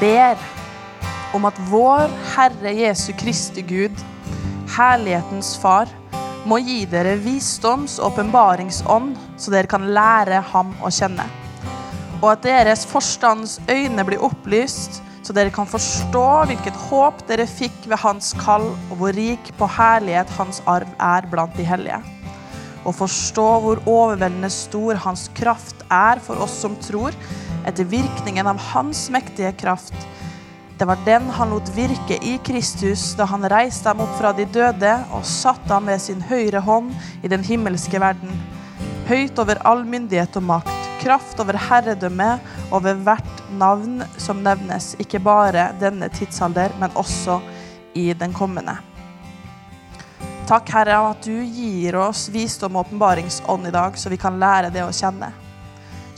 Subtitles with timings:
[0.00, 0.38] ber
[1.36, 3.96] om at vår Herre Jesu Kristi Gud,
[4.76, 5.90] herlighetens Far,
[6.48, 11.26] må gi dere visdoms- og åpenbaringsånd, så dere kan lære ham å kjenne.
[12.20, 17.84] Og at deres forstands øyne blir opplyst, så dere kan forstå hvilket håp dere fikk
[17.86, 22.00] ved hans kall, og hvor rik på herlighet hans arv er blant de hellige.
[22.88, 27.16] Og forstå hvor overveldende stor hans kraft er for oss som tror,
[27.66, 29.94] etter virkningen av hans mektige kraft.
[30.80, 34.46] Det var den han lot virke i Kristus da han reiste ham opp fra de
[34.48, 38.32] døde og satte ham ved sin høyre hånd i den himmelske verden.
[39.10, 42.30] Høyt over all myndighet og makt, kraft over herredømme,
[42.72, 47.40] over hvert navn som nevnes, ikke bare denne tidsalder, men også
[47.92, 48.78] i den kommende.
[50.48, 54.72] Takk, Herre, at du gir oss visdom og åpenbaringsånd i dag, så vi kan lære
[54.72, 55.28] det å kjenne.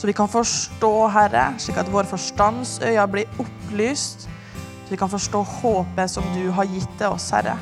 [0.03, 4.25] Så vi kan forstå, Herre, slik at vår forstandsøyne blir opplyst.
[4.83, 7.53] Så vi kan forstå håpet som du har gitt til oss, Herre.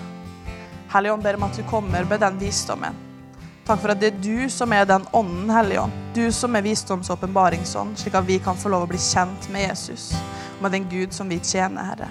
[0.90, 2.98] Hellige Ånd, ber om at du kommer med den visdommen.
[3.68, 5.94] Takk for at det er du som er den ånden, Hellige Ånd.
[6.18, 9.46] Du som er visdoms- og åpenbaringsånd, slik at vi kan få lov å bli kjent
[9.54, 10.10] med Jesus.
[10.58, 12.10] Og med den Gud som vi tjener, Herre.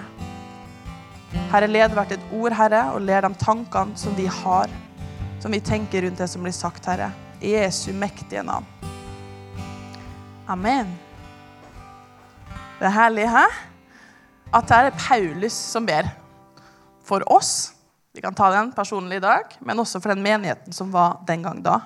[1.51, 4.71] Herre, led hvert et ord, Herre, og led de tankene som vi har,
[5.43, 7.11] som vi tenker rundt det som blir sagt, Herre.
[7.43, 8.80] I Jesu mektige navn.
[10.49, 10.89] Amen.
[12.79, 13.45] Det er herlig, hæ?
[14.53, 16.09] At det er Paulus som ber
[17.05, 17.73] for oss.
[18.13, 21.43] Vi kan ta den personlig i dag, men også for den menigheten som var den
[21.45, 21.77] gang da.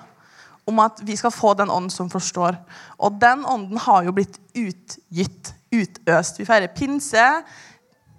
[0.66, 2.56] Om at vi skal få den ånden som forstår.
[2.98, 6.40] Og den ånden har jo blitt utgitt, utøst.
[6.40, 7.26] Vi feirer pinse,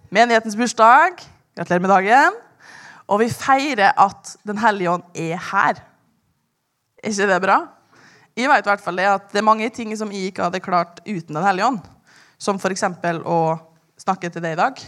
[0.09, 1.17] menighetens bursdag.
[1.57, 2.37] Gratulerer med dagen.
[3.07, 5.81] Og vi feirer at Den hellige ånd er her.
[7.03, 7.57] Er ikke det bra?
[8.37, 10.61] Jeg vet i hvert fall det at det er mange ting som jeg ikke hadde
[10.61, 11.79] klart uten Den hellige ånd.
[12.37, 12.83] Som f.eks.
[13.25, 13.39] å
[13.97, 14.81] snakke til deg i dag.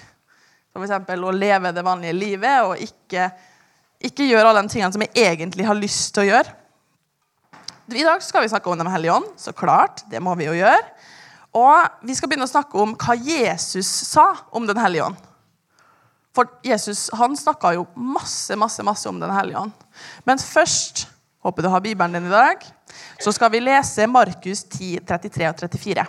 [0.77, 0.93] F.eks.
[1.17, 3.31] å leve det vanlige livet og ikke,
[4.05, 6.53] ikke gjøre alle de tingene som jeg egentlig har lyst til å gjøre.
[7.89, 9.33] I dag skal vi snakke om Den hellige ånd.
[9.41, 10.85] Så klart, det må vi jo gjøre.
[11.57, 15.29] Og vi skal begynne å snakke om hva Jesus sa om Den hellige ånd.
[16.37, 19.87] For Jesus han snakka jo masse masse, masse om Den hellige ånd.
[20.29, 21.07] Men først
[21.49, 22.63] håper du har Bibelen din i dag,
[23.19, 26.05] så skal vi lese Markus 10, 33 og 34.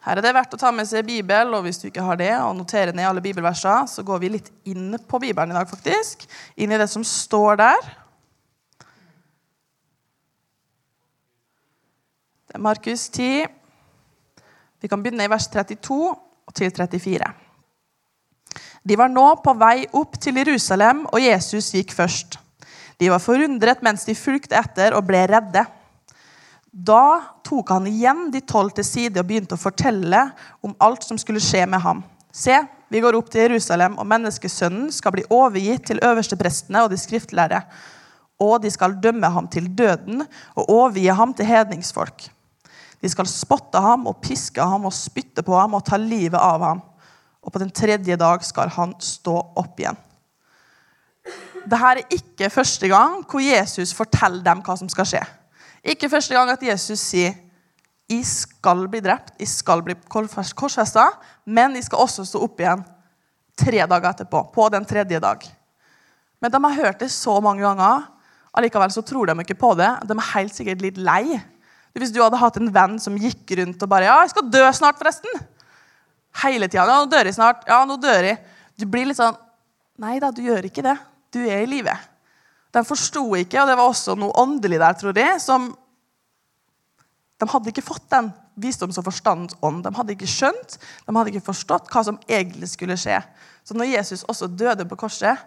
[0.00, 2.32] Her er det verdt å ta med seg Bibel, og hvis du ikke har det,
[2.40, 6.24] og notere ned alle bibelversene, så går vi litt inn på Bibelen i dag, faktisk.
[6.56, 7.90] Inn i det som står der.
[12.48, 13.44] Det er Markus 10.
[14.80, 17.28] Vi kan begynne i vers 32 og til 34.
[18.88, 22.40] De var nå på vei opp til Jerusalem, og Jesus gikk først.
[23.00, 25.62] De var forundret mens de fulgte etter og ble redde.
[26.70, 27.04] Da
[27.46, 30.26] tok han igjen de tolv til side og begynte å fortelle
[30.62, 32.02] om alt som skulle skje med ham.
[32.30, 32.54] Se,
[32.92, 37.62] vi går opp til Jerusalem, og menneskesønnen skal bli overgitt til øversteprestene og de skriftlærde.
[38.40, 40.22] Og de skal dømme ham til døden
[40.54, 42.28] og overgi ham til hedningsfolk.
[43.00, 46.62] De skal spotte ham og piske ham og spytte på ham og ta livet av
[46.68, 46.84] ham.
[47.40, 49.96] Og på den tredje dag skal han stå opp igjen.
[51.64, 55.22] Dette er ikke første gang hvor Jesus forteller dem hva som skal skje.
[55.92, 57.36] Ikke første gang at Jesus sier
[58.10, 61.04] jeg skal bli drept, jeg skal bli korsfesta,
[61.46, 62.82] men jeg skal også stå opp igjen
[63.60, 64.40] tre dager etterpå.
[64.50, 65.44] På den tredje dag.
[66.42, 68.08] Men de har hørt det så mange ganger,
[68.56, 69.92] allikevel så tror de ikke på det.
[70.08, 71.38] De er helt sikkert litt lei.
[71.94, 74.64] Hvis du hadde hatt en venn som gikk rundt og bare 'Ja, jeg skal dø
[74.72, 75.46] snart, forresten.'
[76.42, 76.86] Hele tida.
[76.86, 78.38] 'Ja, nå dør jeg snart.' 'Ja, nå dør jeg.'
[78.78, 79.36] Du blir litt sånn
[80.00, 80.96] Nei da, du gjør ikke det.
[81.34, 81.94] Du er i live.
[82.70, 85.72] De forsto ikke, og det var også noe åndelig der, tror jeg, som
[87.40, 88.26] De hadde ikke fått den
[88.60, 89.78] visdoms- og forstandsånd.
[89.86, 90.74] De hadde ikke skjønt,
[91.06, 93.16] de hadde ikke forstått hva som egentlig skulle skje.
[93.64, 95.40] Så når Jesus også døde på korset,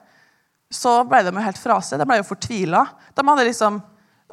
[0.74, 2.01] så ble de jo helt fra seg.
[2.01, 2.88] De ble jo fortvila.
[3.13, 3.81] De hadde liksom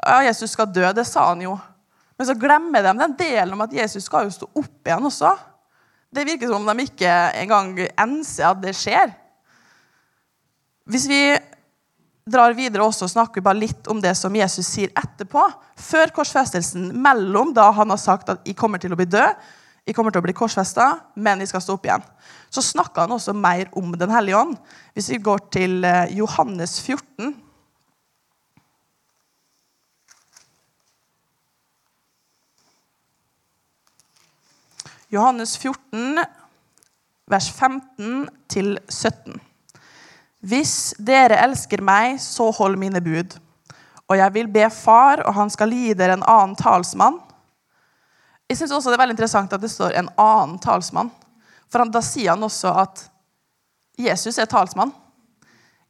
[0.00, 1.58] Ja, Jesus skal dø, det sa han jo.
[2.17, 5.35] Men så glemmer de den delen om at Jesus skal jo stå opp igjen også.
[6.08, 7.11] Det virker som om de ikke
[7.43, 9.12] engang enser at det skjer.
[10.91, 11.23] Hvis vi
[12.31, 15.43] drar videre også og snakker bare litt om det som Jesus sier etterpå.
[15.81, 19.37] Før korsfestelsen, mellom da han har sagt at 'jeg kommer til å bli død',
[19.87, 22.05] 'jeg kommer til å bli korsfesta, men jeg skal stå opp igjen'.
[22.51, 24.57] Så snakker han også mer om Den hellige ånd.
[24.95, 27.35] Hvis vi går til eh, Johannes 14
[35.13, 36.19] Johannes 14,
[37.27, 39.41] vers 15 til 17.
[40.41, 43.37] Hvis dere elsker meg, så hold mine bud.
[44.09, 47.21] Og jeg vil be Far, og han skal gi dere en annen talsmann.
[48.49, 51.11] Jeg synes også det er veldig interessant at det står 'en annen talsmann'.
[51.71, 53.11] For da sier han også at
[53.99, 54.93] Jesus er talsmann.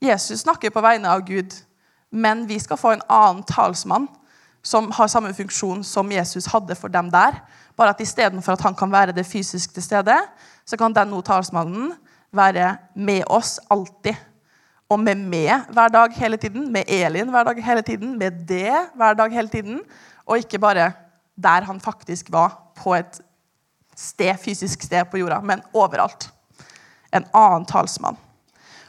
[0.03, 1.55] Jesus snakker på vegne av Gud,
[2.11, 4.09] men vi skal få en annen talsmann
[4.63, 7.41] som har samme funksjon som Jesus hadde for dem der.
[7.77, 10.17] Bare at istedenfor at han kan være det fysisk til stede,
[10.65, 11.95] så kan den nå talsmannen
[12.33, 14.15] være med oss alltid.
[14.91, 18.75] Og med meg hver dag hele tiden, med Elin hver dag hele tiden, med det
[18.99, 19.81] hver dag hele tiden.
[20.27, 20.93] Og ikke bare
[21.41, 23.21] der han faktisk var, på et
[23.97, 26.31] sted, fysisk sted på jorda, men overalt.
[27.15, 28.19] En annen talsmann.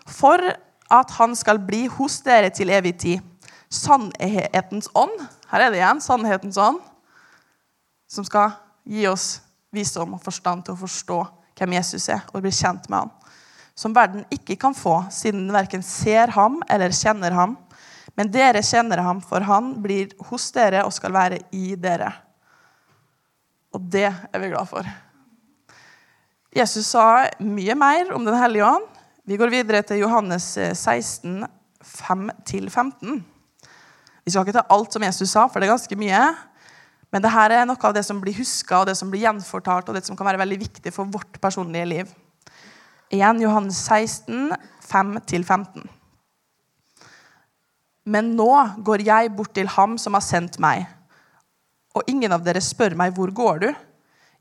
[0.07, 0.41] For
[0.91, 3.19] at han skal bli hos dere til evig tid.
[3.69, 5.13] Sannhetens ånd.
[5.51, 6.81] Her er det igjen sannhetens ånd.
[8.09, 11.23] Som skal gi oss visdom og forstand til å forstå
[11.59, 13.11] hvem Jesus er, og bli kjent med han
[13.81, 17.55] som verden ikke kan få, siden den verken ser ham eller kjenner ham.
[18.17, 22.11] Men dere kjenner ham, for han blir hos dere og skal være i dere.
[23.73, 24.87] Og det er vi glad for.
[26.51, 28.87] Jesus sa mye mer om Den hellige ånd.
[29.23, 31.45] Vi går videre til Johannes 16,
[31.81, 33.21] 5-15.
[34.25, 36.23] Vi skal ikke ta alt som Jesus sa, for det er ganske mye.
[37.11, 39.95] Men dette er noe av det som blir huska og det som blir gjenfortalt, og
[39.95, 42.11] det som kan være veldig viktig for vårt personlige liv.
[43.11, 44.53] Igjen Johannes 16,
[44.87, 45.87] 5-15.
[48.07, 48.51] Men nå
[48.87, 50.85] går jeg bort til ham som har sendt meg,
[51.91, 53.67] og ingen av dere spør meg, hvor går du?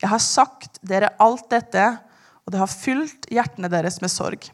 [0.00, 1.82] Jeg har sagt dere alt dette,
[2.46, 4.46] og det har fylt hjertene deres med sorg.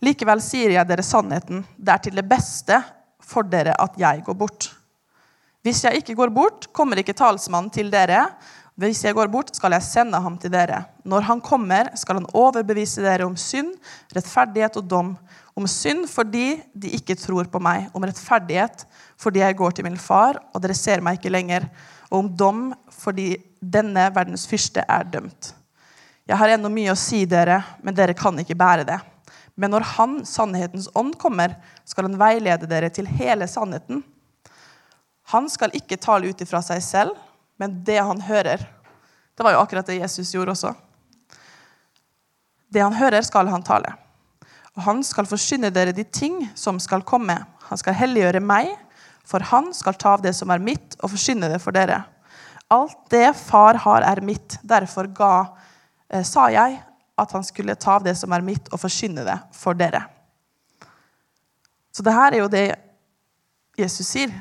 [0.00, 1.60] Likevel sier jeg dere sannheten.
[1.76, 2.80] Det er til det beste
[3.20, 4.70] for dere at jeg går bort.
[5.62, 8.24] Hvis jeg ikke går bort, kommer ikke talsmannen til dere,
[8.90, 10.80] hvis jeg går bort, skal jeg sende ham til dere.
[11.04, 13.74] Når han kommer, skal han overbevise dere om synd,
[14.16, 15.12] rettferdighet og dom.
[15.54, 17.90] Om synd fordi de ikke tror på meg.
[17.94, 18.86] Om rettferdighet
[19.20, 21.68] fordi jeg går til min far, og dere ser meg ikke lenger.
[22.10, 22.62] Og om dom
[22.96, 25.52] fordi denne verdens fyrste er dømt.
[26.26, 28.98] Jeg har ennå mye å si dere, men dere kan ikke bære det.
[29.54, 34.00] Men når Han, sannhetens ånd, kommer, skal han veilede dere til hele sannheten.
[35.34, 37.20] Han skal ikke tale ut ifra seg selv
[37.62, 38.64] men det han hører
[39.38, 40.72] Det var jo akkurat det Jesus gjorde også.
[42.68, 43.94] Det han hører, skal han tale.
[44.76, 47.38] Og han skal forsyne dere de ting som skal komme.
[47.68, 48.74] Han skal helliggjøre meg,
[49.24, 52.02] for han skal ta av det som er mitt, og forsyne det for dere.
[52.72, 54.58] Alt det far har, er mitt.
[54.60, 55.32] Derfor ga,
[56.10, 56.76] eh, sa jeg
[57.18, 60.02] at han skulle ta av det som er mitt, og forsyne det for dere.
[61.92, 62.66] Så det her er jo det
[63.80, 64.32] Jesus sier.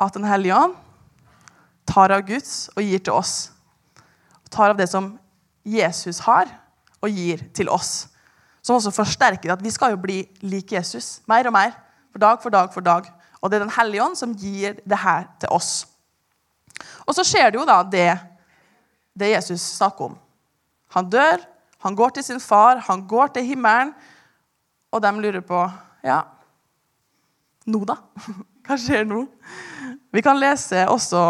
[0.00, 0.78] At Den hellige ånd
[1.90, 3.50] tar av Guds og gir til oss.
[4.50, 5.12] Tar av det som
[5.66, 6.48] Jesus har,
[7.00, 8.08] og gir til oss.
[8.62, 11.20] Som også forsterker at vi skal jo bli lik Jesus.
[11.30, 11.76] Mer og mer.
[12.10, 13.06] For dag for dag for dag.
[13.40, 15.86] Og det er Den hellige ånd som gir det her til oss.
[17.06, 18.18] Og så skjer det jo da det,
[19.16, 20.18] det Jesus snakker om.
[20.94, 21.40] Han dør,
[21.80, 23.94] han går til sin far, han går til himmelen,
[24.90, 25.62] og de lurer på
[26.02, 26.22] Ja,
[27.66, 27.98] nå, da?
[28.66, 29.24] Hva skjer nå?
[30.12, 31.20] Vi kan lese også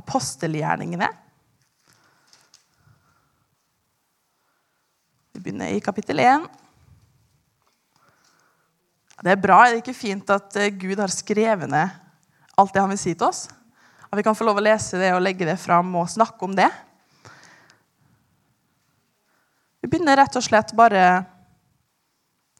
[0.00, 1.08] apostelgjerningene.
[5.32, 6.48] Vi begynner i kapittel 1.
[9.20, 11.88] Det er bra, er det ikke fint at eh, Gud har skrevet ned
[12.60, 13.46] alt det han vil si til oss?
[14.10, 16.56] At vi kan få lov å lese det og legge det fram og snakke om
[16.56, 16.68] det?
[19.80, 21.04] Vi begynner rett og slett bare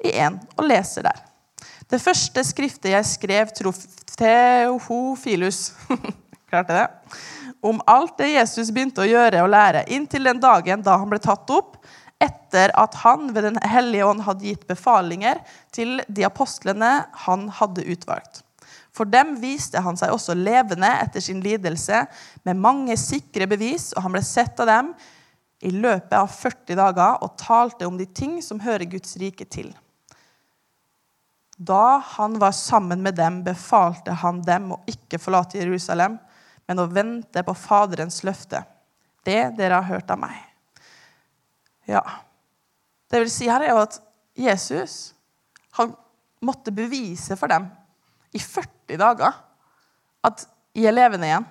[0.04, 1.18] i én og leser der.
[1.90, 3.50] Det første skriftet jeg skrev
[4.16, 5.60] Teofilus
[6.50, 6.86] Klarte det?
[7.60, 11.20] Om alt det Jesus begynte å gjøre og lære, inntil den dagen da han ble
[11.22, 11.76] tatt opp,
[12.20, 15.40] etter at han ved Den hellige ånd hadde gitt befalinger
[15.72, 16.90] til de apostlene
[17.24, 18.42] han hadde utvalgt.
[18.92, 22.02] For dem viste han seg også levende etter sin lidelse
[22.44, 24.90] med mange sikre bevis, og han ble sett av dem
[25.64, 29.70] i løpet av 40 dager og talte om de ting som hører Guds rike til.
[31.60, 36.16] Da han var sammen med dem, befalte han dem å ikke forlate Jerusalem,
[36.70, 38.62] men å vente på Faderens løfte.
[39.26, 40.36] Det dere har hørt av meg.
[41.90, 42.04] Ja.
[43.10, 43.96] Det vil si her er jo at
[44.38, 45.16] Jesus
[45.74, 45.96] han
[46.46, 47.66] måtte bevise for dem
[48.30, 49.34] i 40 dager
[50.22, 50.44] at
[50.76, 51.48] jeg er levende igjen.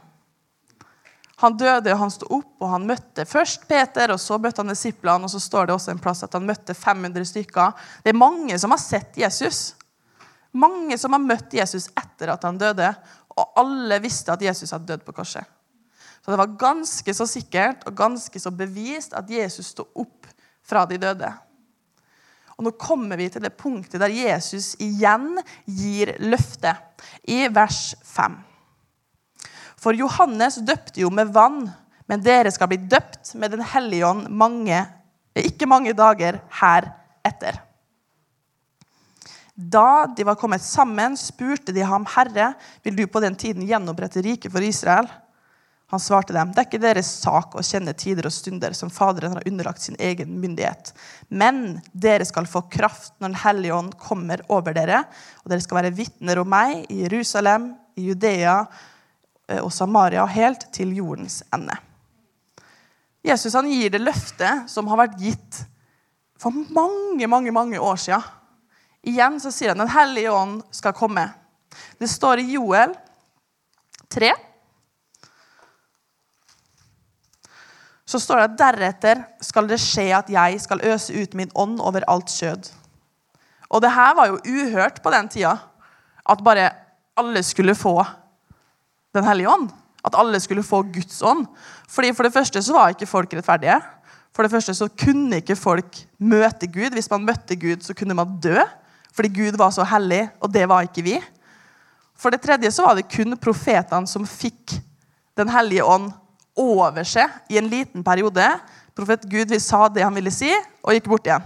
[1.39, 4.71] Han døde, og han sto opp, og han møtte først Peter, og så møtte han
[4.71, 7.75] disiplene, og så står det også en plass at han møtte 500 stykker.
[8.03, 9.73] Det er mange som har sett Jesus.
[10.51, 12.91] Mange som har møtt Jesus etter at han døde,
[13.39, 15.47] og alle visste at Jesus hadde dødd på korset.
[16.19, 20.27] Så det var ganske så sikkert og ganske så bevist at Jesus sto opp
[20.67, 21.29] fra de døde.
[22.59, 26.75] Og Nå kommer vi til det punktet der Jesus igjen gir løftet,
[27.23, 28.35] i vers 5.
[29.79, 31.69] For Johannes døpte jo med vann,
[32.11, 34.83] men dere skal bli døpt med Den hellige ånd mange,
[35.39, 37.61] ikke mange dager heretter.
[39.59, 44.21] Da de var kommet sammen, spurte de ham, 'Herre, vil du på den tiden gjenopprette
[44.23, 45.09] riket for Israel?'
[45.91, 49.33] Han svarte dem, 'Det er ikke deres sak å kjenne tider og stunder som Faderen
[49.33, 50.93] har underlagt sin egen myndighet.'
[51.29, 55.03] 'Men dere skal få kraft når Den hellige ånd kommer over dere.'
[55.43, 58.65] 'Og dere skal være vitner om meg i Jerusalem, i Judea
[59.49, 61.77] eh, og Samaria, helt til jordens ende.'
[63.25, 65.65] Jesus han gir det løftet som har vært gitt
[66.39, 68.38] for mange, mange, mange år siden.
[69.07, 71.29] Igjen så sier han Den hellige ånd skal komme.
[71.99, 72.95] Det står i Joel
[74.11, 74.33] 3.
[78.09, 81.77] Så står det at deretter skal det skje at jeg skal øse ut min ånd
[81.79, 82.71] over alt kjød.
[83.69, 85.53] Og det her var jo uhørt på den tida.
[86.29, 86.71] At bare
[87.17, 88.01] alle skulle få
[89.13, 89.69] Den hellige ånd.
[90.05, 91.47] At alle skulle få Guds ånd.
[91.89, 93.79] Fordi For det første så var ikke folk rettferdige.
[94.33, 96.93] For det første så kunne ikke folk møte Gud.
[96.93, 98.57] Hvis man møtte Gud, så kunne man dø.
[99.15, 101.17] Fordi Gud var så hellig, og det var ikke vi.
[102.19, 104.79] For det tredje så var det kun profetene som fikk
[105.39, 106.09] Den hellige ånd
[106.59, 108.43] over seg i en liten periode.
[108.91, 110.49] Profet Gud sa det han ville si,
[110.83, 111.45] og gikk bort igjen.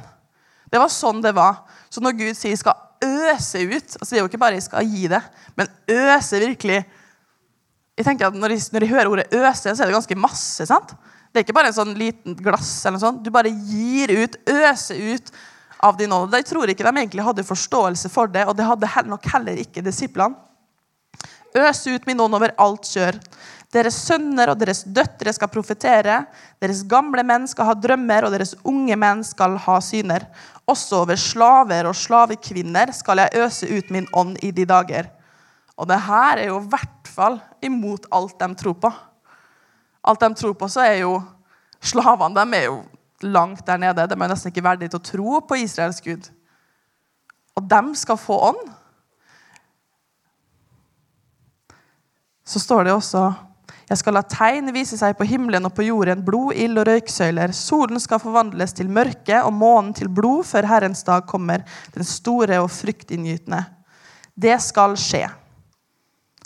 [0.73, 1.59] Det var sånn det var.
[1.93, 4.85] Så når Gud sier 'skal øse ut' altså Det er jo ikke bare 'jeg skal
[4.85, 6.85] gi det', men øse virkelig
[7.97, 10.65] jeg tenker at Når de, når jeg hører ordet 'øse', så er det ganske masse.
[10.65, 10.89] sant?
[11.33, 12.85] Det er ikke bare en sånn liten glass.
[12.85, 13.23] eller noe sånt.
[13.23, 15.31] Du bare gir ut, øser ut
[15.83, 16.33] av din ånd.
[16.33, 19.83] Jeg tror ikke de egentlig hadde forståelse for det, og det hadde nok heller ikke
[19.85, 20.39] disiplene.
[21.53, 23.19] Øs ut min ånd over alt kjør.
[23.73, 26.23] Deres sønner og deres døtre skal profetere.
[26.61, 30.25] Deres gamle menn skal ha drømmer, og deres unge menn skal ha syner.
[30.69, 35.09] Også over slaver og slavekvinner skal jeg øse ut min ånd i de dager.
[35.77, 38.93] Og det her er jo i hvert fall imot alt de tror på.
[40.03, 41.17] Alt de tror på, så er jo
[41.83, 42.81] slavene de er jo
[43.23, 44.07] langt der nede.
[44.07, 46.29] De er nesten ikke verdige til å tro på Israels Gud.
[47.57, 48.61] Og de skal få ånd.
[52.43, 53.27] Så står det også
[53.89, 57.51] jeg skal la tegn vise seg på himmelen og på jorden, blod, ild og røyksøyler.
[57.53, 62.61] Solen skal forvandles til mørke og månen til blod før Herrens dag kommer, den store
[62.63, 63.59] og fryktinngytende.
[64.33, 65.27] Det skal skje.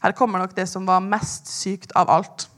[0.01, 2.50] Her kommer nok det som var mest sykt av alt.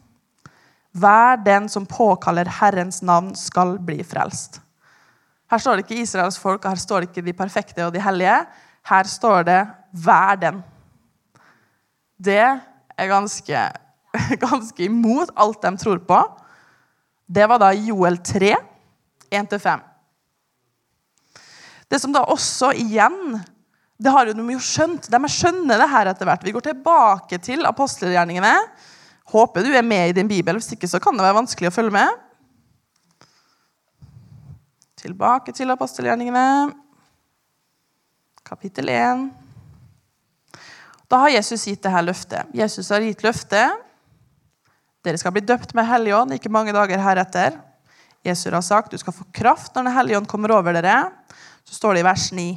[0.91, 4.62] Hver den som påkaller Herrens navn, skal bli frelst.
[5.50, 8.01] Her står det ikke Israels folk, og her står det ikke de perfekte og de
[8.01, 8.38] hellige.
[8.89, 10.62] Her står det 'hver den'.
[12.24, 12.62] Det
[12.98, 13.72] er ganske,
[14.48, 16.19] ganske imot alt de tror på.
[17.27, 18.55] Det var da Joel 3,
[19.31, 19.79] 1-5.
[21.89, 23.39] Det som da også igjen
[24.00, 25.10] Det har jo de jo skjønt.
[25.12, 26.43] De skjønner det her etter hvert.
[26.43, 28.53] Vi går tilbake til apostelgjerningene.
[29.29, 31.75] Håper du er med i din bibel, hvis ikke så kan det være vanskelig å
[31.75, 32.25] følge med.
[35.00, 36.74] Tilbake til apostelgjerningene,
[38.43, 39.27] kapittel 1.
[41.09, 42.50] Da har Jesus gitt dette løftet.
[42.57, 43.86] Jesus har gitt løftet.
[45.05, 47.55] Dere skal bli døpt med Hellig ånd ikke mange dager heretter.
[48.25, 50.98] Jesus har sagt du skal få kraft når Den hellige ånd kommer over dere.
[51.63, 52.50] Så står det i vers 9.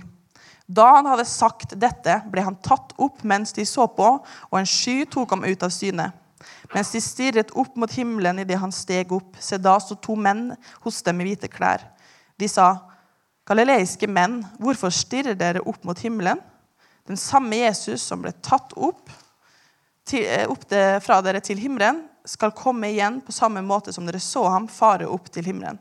[0.66, 4.68] Da han hadde sagt dette, ble han tatt opp mens de så på, og en
[4.68, 6.08] sky tok ham ut av syne.
[6.72, 10.50] Mens de stirret opp mot himmelen idet han steg opp, se da sto to menn
[10.84, 11.84] hos dem i hvite klær.
[12.40, 12.72] De sa,
[13.48, 16.38] Galileiske menn, hvorfor stirrer dere opp mot himmelen?
[17.10, 19.10] Den samme Jesus som ble tatt opp,
[20.06, 24.06] til, eh, opp det, fra dere til himmelen, skal komme igjen på samme måte som
[24.06, 25.78] dere så ham fare opp til himmelen.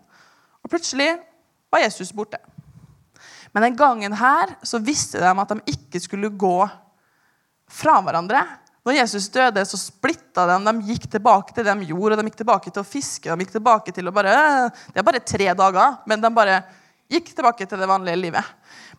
[0.63, 1.19] Og plutselig
[1.71, 2.37] var Jesus borte.
[3.53, 6.69] Men den gangen her så visste de at de ikke skulle gå
[7.69, 8.41] fra hverandre.
[8.81, 10.57] Når Jesus døde, så splitta de.
[10.65, 12.17] De gikk tilbake til det de gjorde.
[12.17, 13.29] De gikk tilbake til å fiske.
[13.29, 16.63] De gikk tilbake til å bare, Det er bare tre dager, men de bare
[17.11, 18.43] gikk tilbake til det vanlige livet.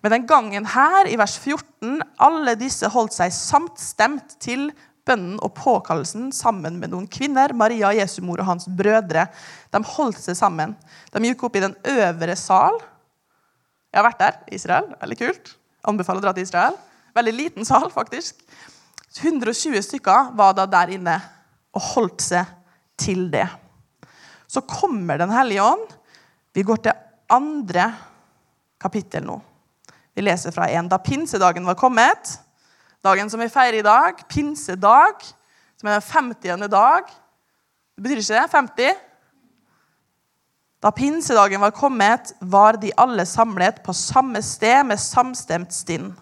[0.02, 4.70] Men den gangen her, i vers 14, alle disse holdt seg samstemt til
[5.08, 9.26] bønnen og påkallelsen sammen med noen kvinner, Maria, Jesu mor og hans brødre.
[9.74, 10.76] De holdt seg sammen.
[11.10, 12.78] De gikk opp i den øvre sal.
[13.90, 14.92] Jeg har vært der, Israel.
[15.02, 15.56] Veldig kult.
[15.90, 16.78] Anbefaler å dra til Israel.
[17.16, 18.40] Veldig liten sal, faktisk.
[19.20, 21.18] 120 stykker var da der inne
[21.72, 22.48] og holdt seg
[23.00, 23.48] til det.
[24.48, 25.86] Så kommer Den hellige ånd.
[26.54, 26.92] Vi går til
[27.32, 27.92] andre
[28.80, 29.38] kapittel nå.
[30.14, 32.38] Vi leser fra en da pinsedagen var kommet.
[33.02, 35.24] Dagen som vi feirer i dag, pinsedag,
[35.80, 36.68] som er den 50.
[36.70, 37.08] dag.
[37.96, 38.50] Det betyr ikke det?
[38.52, 39.00] 50?
[40.82, 46.12] Da pinsedagen var kommet, var de alle samlet på samme sted med samstemt stinn.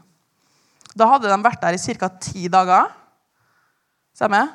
[0.97, 2.09] Da hadde de vært der i ca.
[2.21, 2.91] ti dager.
[4.17, 4.51] Stemmer?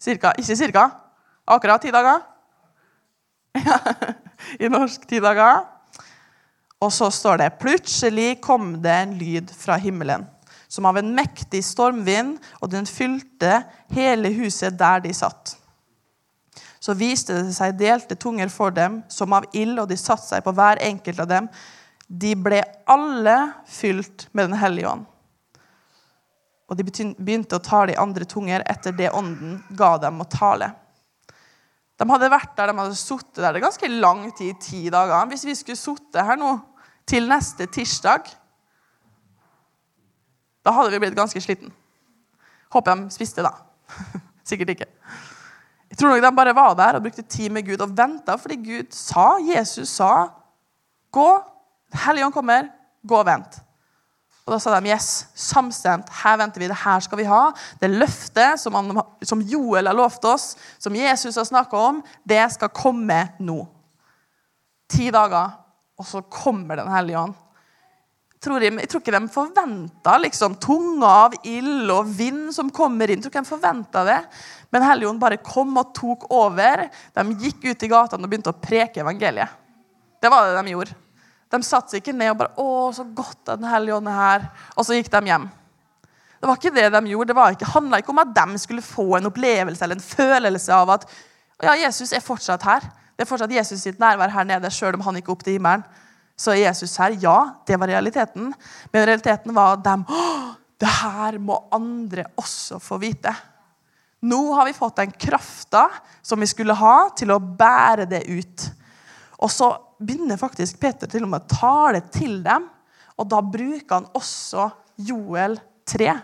[0.00, 0.86] Cirka, ikke cirka.
[1.48, 2.22] Akkurat ti dager.
[3.58, 3.78] Ja,
[4.64, 5.64] I norsk ti dager.
[6.78, 10.22] Og så står det plutselig kom det en lyd fra himmelen,
[10.70, 15.56] som av en mektig stormvind, og den fylte hele huset der de satt.
[16.78, 20.44] Så viste det seg delte tunger for dem, som av ild, og de satte seg
[20.46, 21.48] på hver enkelt av dem.
[22.06, 25.06] De ble alle fylt med Den hellige ånd.
[26.68, 30.70] Og de begynte å tale i andre tunger etter det ånden ga dem å tale.
[31.98, 33.54] De hadde vært der, de hadde sittet der.
[33.54, 35.26] Det er ganske lang tid, ti dager.
[35.32, 36.52] Hvis vi skulle sittet her nå
[37.08, 38.28] til neste tirsdag,
[40.62, 41.72] da hadde vi blitt ganske sliten.
[42.74, 43.54] Håper de spiste, da.
[44.48, 44.88] Sikkert ikke.
[45.88, 48.58] Jeg tror nok de bare var der og brukte tid med Gud og venta fordi
[48.60, 50.28] Gud sa, Jesus sa,
[51.10, 51.28] gå,
[52.04, 52.68] Helligånd kommer,
[53.00, 53.56] gå og vent.
[54.48, 56.08] Og da sa de yes, samstemt.
[56.22, 56.70] Her venter vi.
[56.70, 57.42] Det her skal vi ha.
[57.76, 62.40] Det løftet som, han, som Joel har lovt oss, som Jesus har snakka om, det
[62.54, 63.58] skal komme nå.
[64.88, 65.52] Ti dager,
[66.00, 67.36] og så kommer Den hellige ånd.
[68.38, 73.10] Tror, jeg, jeg tror ikke de forventa liksom, tunga av ild og vind som kommer
[73.10, 73.18] inn.
[73.18, 74.20] Jeg tror ikke de forventa det.
[74.72, 76.86] Men Helligånd bare kom og tok over.
[77.18, 79.58] De gikk ut i gatene og begynte å preke evangeliet.
[80.22, 80.96] Det var det de gjorde.
[81.48, 84.50] De satte seg ikke ned og bare 'Å, så godt Den hellige ånd er her.'
[84.76, 85.50] Og så gikk de hjem.
[86.38, 87.34] Det var ikke det de gjorde.
[87.34, 90.90] Det ikke, handla ikke om at de skulle få en opplevelse eller en følelse av
[90.90, 91.08] at
[91.62, 92.80] ja, Jesus er fortsatt her.
[93.16, 95.82] Det er fortsatt Jesus sitt nærvær her nede, sjøl om han gikk opp til himmelen.
[96.38, 97.16] Så er Jesus her.
[97.18, 98.52] Ja, det var realiteten.
[98.92, 103.32] Men realiteten var at de Å, det her må andre også få vite.
[104.22, 105.88] Nå har vi fått den krafta
[106.22, 108.68] som vi skulle ha til å bære det ut.
[109.42, 112.68] Og så begynner faktisk Peter til og med å tale til dem.
[113.18, 114.68] Og da bruker han også
[115.08, 115.58] Joel
[115.88, 116.14] 3.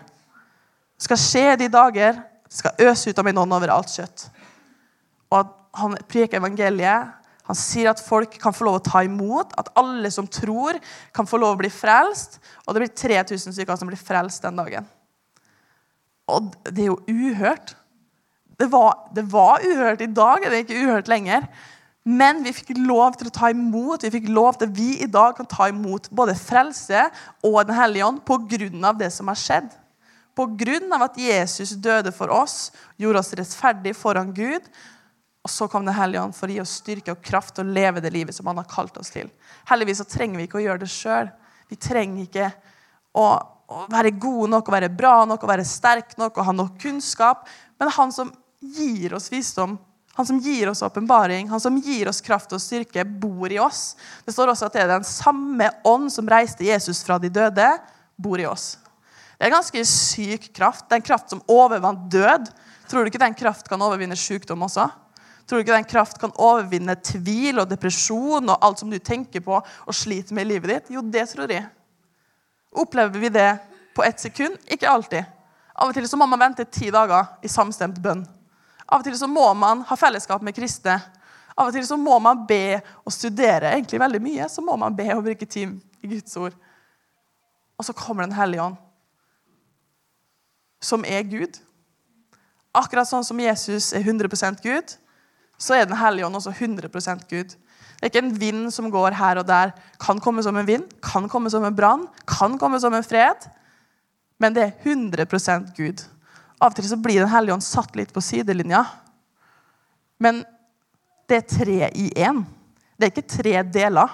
[0.95, 4.27] Det skal skje de dager, det skal øse ut av min ånd over alt kjøtt.
[5.35, 7.09] Og Han preker evangeliet.
[7.45, 10.79] Han sier at folk kan få lov å ta imot, at alle som tror,
[11.13, 12.39] kan få lov å bli frelst.
[12.63, 14.87] Og det blir 3000 stykker som blir frelst den dagen.
[16.31, 17.75] Og det er jo uhørt.
[18.55, 20.01] Det var, det var uhørt.
[20.01, 21.45] I dag er det ikke uhørt lenger.
[22.05, 24.03] Men vi fikk lov til å ta imot.
[24.05, 27.07] Vi fikk lov til at vi i dag kan ta imot både frelse
[27.41, 28.93] og Den hellige ånd pga.
[28.93, 29.71] det som har skjedd.
[30.37, 31.03] Pga.
[31.03, 34.61] at Jesus døde for oss, gjorde oss rettferdig foran Gud.
[35.43, 37.73] Og så kom Den hellige ånd for å gi oss styrke og kraft til å
[37.73, 39.31] leve det livet som han har kalt oss til.
[39.65, 41.33] Heldigvis så trenger vi ikke å gjøre det sjøl.
[41.69, 42.51] Vi trenger ikke
[43.17, 43.25] å,
[43.65, 46.77] å være gode nok, å være bra nok, å være sterk nok og ha nok
[46.85, 47.47] kunnskap.
[47.81, 48.29] Men han som
[48.61, 49.79] gir oss visdom
[50.15, 53.97] han som gir oss åpenbaring, han som gir oss kraft og styrke, bor i oss.
[54.23, 57.67] Det står også at det er den samme ånd som reiste Jesus fra de døde,
[58.15, 58.77] bor i oss.
[59.35, 60.85] Det er en ganske syk kraft.
[60.87, 62.47] Det er en kraft som overvant død.
[62.87, 64.87] Tror du ikke den kraft kan overvinne sykdom også?
[65.45, 69.43] Tror du ikke den kraft kan overvinne tvil og depresjon og alt som du tenker
[69.43, 70.93] på og sliter med i livet ditt?
[70.95, 71.67] Jo, det tror jeg.
[72.71, 73.51] Opplever vi det
[73.95, 74.55] på ett sekund?
[74.71, 75.27] Ikke alltid.
[75.75, 78.23] Av og til så må man vente ti dager i samstemt bønn.
[78.85, 80.99] Av og til så må man ha fellesskap med kristne.
[81.55, 84.47] Av og til så må man be og studere egentlig veldig mye.
[84.51, 86.55] Så må man be og bruke tid i Guds ord.
[87.79, 88.75] Og så kommer Den hellige ånd,
[90.81, 91.57] som er Gud.
[92.75, 94.95] Akkurat sånn som Jesus er 100% Gud,
[95.57, 97.55] så er Den hellige ånd også 100% Gud.
[97.95, 99.71] Det er ikke en vind som går her og der.
[99.99, 103.47] Kan komme som en vind, kan komme som en brann, kan komme som en fred.
[104.39, 106.03] Men det er 100% Gud.
[106.65, 108.81] Av og til så blir Den hellige ånd satt litt på sidelinja.
[110.17, 110.41] Men
[111.29, 112.41] det er tre i én.
[112.97, 114.13] Det er ikke tre deler.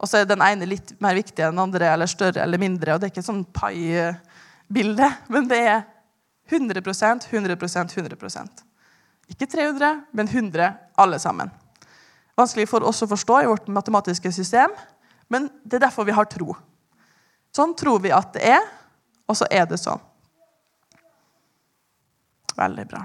[0.00, 2.94] Og så er den ene litt mer viktig enn den andre, eller større eller mindre.
[2.94, 5.82] og Det er ikke sånn pai-bilde, men det er
[6.50, 8.64] 100% 100% 100%
[9.30, 11.52] Ikke 300, men 100 alle sammen.
[12.36, 14.72] Vanskelig for oss å forstå i vårt matematiske system,
[15.28, 16.56] men det er derfor vi har tro.
[17.54, 18.64] Sånn tror vi at det er,
[19.28, 20.00] og så er det sånn.
[22.60, 23.04] Veldig bra.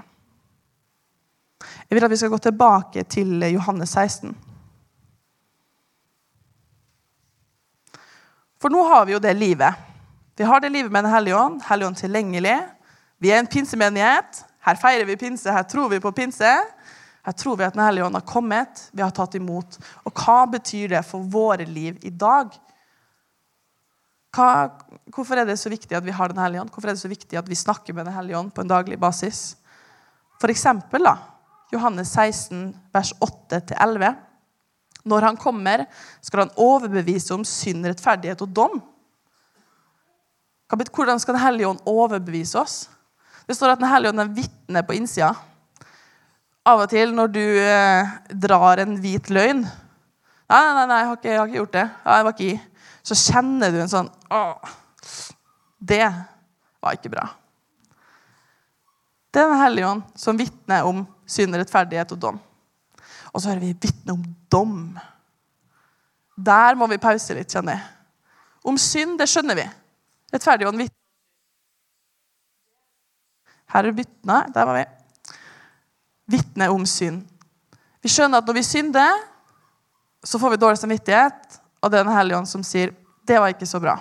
[1.88, 4.34] Jeg vil at vi skal gå tilbake til Johannes 16.
[8.60, 9.84] For nå har vi jo det livet
[10.36, 11.62] Vi har det livet med Den hellige ånd.
[11.64, 12.58] Hellige ånd tilgjengelig.
[13.18, 14.42] Vi er en pinsemenighet.
[14.66, 16.50] Her feirer vi pinse, her tror vi på pinse.
[17.24, 19.78] Her tror vi at Den hellige ånd har kommet, vi har tatt imot.
[20.04, 22.52] Og hva betyr det for våre liv i dag?
[24.36, 24.68] Hva,
[25.14, 26.72] hvorfor er det så viktig at vi har Den hellige ånd?
[26.74, 28.98] Hvorfor er det så viktig at vi snakker med Den hellige ånd på en daglig
[29.00, 29.56] basis?
[30.40, 31.16] For eksempel da,
[31.72, 34.12] Johannes 16, vers 8-11.
[35.06, 35.86] Når han kommer,
[36.20, 38.76] skal han overbevise om synd, rettferdighet og dom.
[40.68, 42.76] Hvordan skal Den hellige ånd overbevise oss?
[43.46, 45.32] Det står at Den hellige ånd er vitne på innsida.
[46.66, 49.62] Av og til når du eh, drar en hvit løgn
[50.46, 51.86] Nei, nei, nei, jeg har ikke, jeg har ikke gjort det.
[52.04, 52.56] Jeg var ikke i.
[53.06, 54.76] Så kjenner du en sånn Åh,
[55.78, 56.06] det
[56.82, 57.26] var ikke bra.
[59.30, 62.38] Det er Den hellige ånd som vitner om synd, rettferdighet og dom.
[63.34, 64.76] Og så hører vi vitne om dom.
[66.36, 67.84] Der må vi pause litt, kjenner jeg.
[68.66, 69.66] Om synd, det skjønner vi.
[70.32, 71.02] Rettferdig ånd vitner.
[73.74, 74.38] Her er vitne.
[74.54, 74.84] Der var vi.
[76.36, 77.22] Vitne om synd.
[78.02, 79.20] Vi skjønner at når vi synder,
[80.26, 82.94] så får vi dårlig samvittighet, og det er Den hellige ånd som sier
[83.26, 83.96] det var ikke så bra.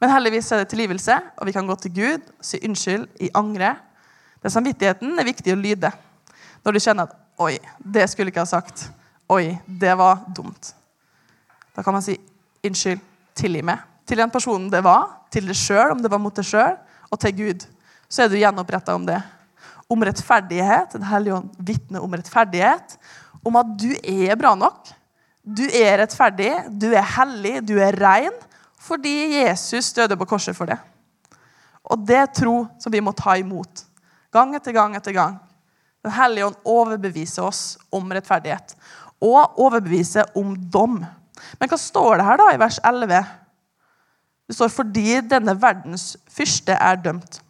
[0.00, 3.74] Men heldigvis er det tilgivelse, og vi kan gå til Gud si unnskyld i angre.
[4.40, 5.92] Den samvittigheten er viktig å lyde
[6.64, 8.86] når du kjenner at oi, det skulle jeg ikke ha sagt.
[9.32, 10.72] Oi, det var dumt.
[11.76, 12.16] Da kan man si
[12.66, 13.00] unnskyld,
[13.36, 13.80] tilgi meg.
[14.08, 16.76] Til den personen det var, til deg sjøl, om det var mot deg sjøl,
[17.08, 17.66] og til Gud.
[18.10, 19.20] Så er du gjenoppretta om det.
[19.90, 20.96] Om rettferdighet.
[20.96, 22.96] Den hellige ånd vitner om rettferdighet.
[23.46, 24.90] Om at du er bra nok.
[25.40, 28.34] Du er rettferdig, du er hellig, du er rein
[28.80, 30.78] fordi Jesus døde på korset for det.
[31.84, 33.84] Og det er tro som vi må ta imot.
[34.32, 35.36] Gang etter gang etter gang.
[36.00, 38.72] Den hellige ånd overbeviser oss om rettferdighet.
[39.20, 40.96] Og overbeviser om dom.
[41.60, 43.20] Men hva står det her da i vers 11?
[44.48, 47.40] Det står 'fordi denne verdens fyrste er dømt'.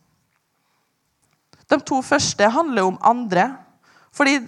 [1.70, 3.56] De to første handler om andre.
[4.12, 4.40] Fordi,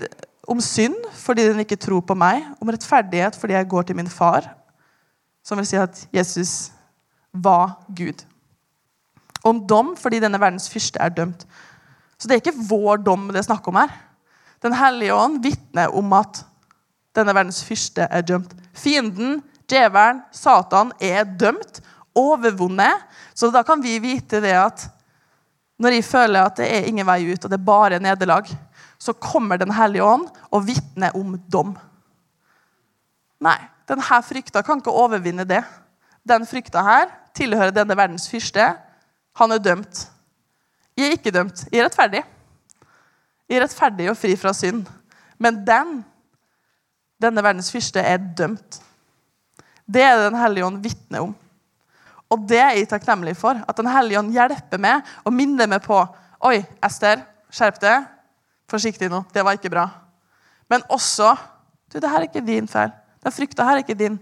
[0.48, 2.44] om synd fordi den ikke tror på meg.
[2.60, 4.48] Om rettferdighet fordi jeg går til min far.
[5.44, 6.70] Som vil si at Jesus
[7.32, 8.24] var Gud.
[9.44, 11.46] Om dom fordi denne verdens fyrste er dømt.
[12.18, 13.90] Så det er ikke vår dom det er snakk om her.
[14.62, 16.44] Den hellige ånd vitner om at
[17.16, 18.54] denne verdens fyrste er dømt.
[18.78, 21.80] Fienden, djevelen, Satan er dømt,
[22.14, 23.02] overvunnet.
[23.34, 24.86] Så da kan vi vite det at
[25.82, 28.46] når jeg føler at det er ingen vei ut, og det er bare nederlag,
[29.02, 31.74] så kommer Den hellige ånd og vitner om dom.
[33.42, 33.58] Nei,
[33.90, 35.62] denne frykta kan ikke overvinne det.
[36.22, 38.68] Den frykta her tilhører denne verdens fyrste.
[39.40, 40.04] Han er dømt.
[40.96, 41.64] Jeg er ikke dømt.
[41.72, 42.22] Jeg er rettferdig.
[43.48, 44.86] Jeg er rettferdig og fri fra synd.
[45.42, 46.04] Men den,
[47.18, 48.78] denne verdens fyrste, er dømt.
[49.86, 51.34] Det er Den hellige ånd vitner om.
[52.30, 53.58] Og det er jeg takknemlig for.
[53.68, 56.04] At Den hellige ånd hjelper meg og minner meg på
[56.42, 58.06] Oi, Ester, skjerp deg.
[58.72, 59.22] Forsiktig nå.
[59.32, 59.88] Det var ikke bra.
[60.70, 61.34] Men også
[61.92, 62.88] Du, det her er ikke din feil.
[63.20, 64.14] Den frykta her er ikke din.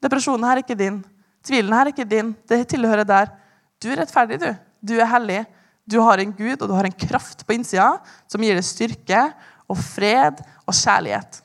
[0.00, 1.02] Depresjonen her er ikke din.
[1.44, 2.30] Tvilen her er ikke din.
[2.48, 3.28] Det tilhører der.
[3.76, 4.48] Du er rettferdig, du.
[4.80, 5.42] Du er hellig.
[5.84, 7.90] Du har en Gud, og du har en kraft på innsida
[8.24, 9.20] som gir deg styrke
[9.68, 11.42] og fred og kjærlighet.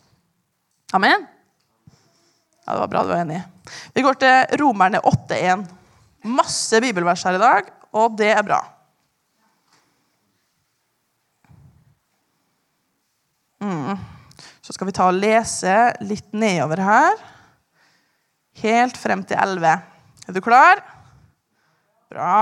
[0.95, 1.27] Amen?
[2.63, 3.41] Ja, Det var bra du var enig.
[3.93, 5.67] Vi går til Romerne 8,1.
[6.23, 8.61] Masse bibelvers her i dag, og det er bra.
[13.63, 13.97] Mm.
[14.61, 15.73] Så skal vi ta og lese
[16.03, 17.19] litt nedover her.
[18.63, 19.73] Helt frem til 11.
[20.27, 20.81] Er du klar?
[22.11, 22.41] Bra.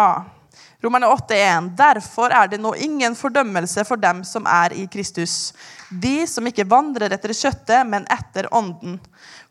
[0.82, 1.70] Romerne 8,1.
[1.78, 5.54] Derfor er det nå ingen fordømmelse for dem som er i Kristus.
[5.90, 8.98] De som ikke vandrer etter kjøttet, men etter ånden.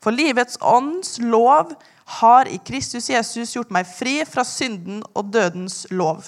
[0.03, 1.73] For livets ånds lov
[2.21, 6.27] har i Kristus Jesus gjort meg fri fra synden og dødens lov.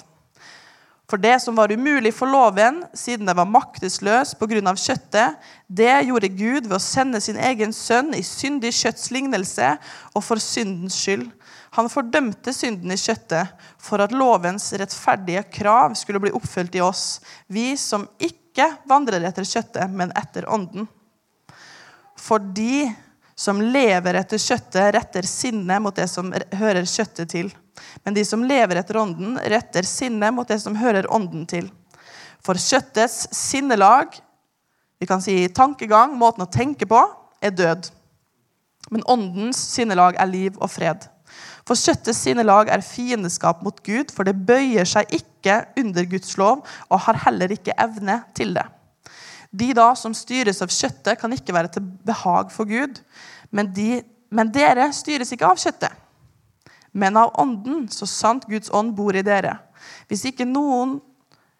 [1.09, 4.61] For det som var umulig for loven, siden det var maktesløs pga.
[4.71, 5.35] kjøttet,
[5.67, 9.75] det gjorde Gud ved å sende sin egen sønn i syndig kjøtts lignelse
[10.15, 11.27] og for syndens skyld.
[11.75, 17.19] Han fordømte synden i kjøttet for at lovens rettferdige krav skulle bli oppfylt i oss,
[17.47, 20.87] vi som ikke vandrer etter kjøttet, men etter ånden.
[22.15, 22.87] For de
[23.43, 27.49] som lever etter kjøttet, retter sinnet mot det som hører kjøttet til.
[28.05, 31.67] Men de som lever etter ånden, retter sinnet mot det som hører ånden til.
[32.43, 34.15] For kjøttets sinnelag,
[34.99, 37.01] vi kan si tankegang, måten å tenke på,
[37.43, 37.89] er død.
[38.91, 41.09] Men åndens sinnelag er liv og fred.
[41.67, 46.63] For kjøttets sinnelag er fiendeskap mot Gud, for det bøyer seg ikke under Guds lov
[46.89, 48.65] og har heller ikke evne til det.
[49.53, 52.97] De da som styres av kjøttet, kan ikke være til behag for Gud.
[53.53, 54.01] Men, de,
[54.33, 55.93] men dere styres ikke av kjøttet,
[56.93, 59.55] men av ånden, så sant Guds ånd bor i dere.
[60.09, 60.99] Hvis, noen,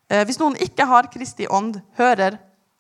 [0.10, 2.38] eh, hvis noen ikke har Kristi ånd, hører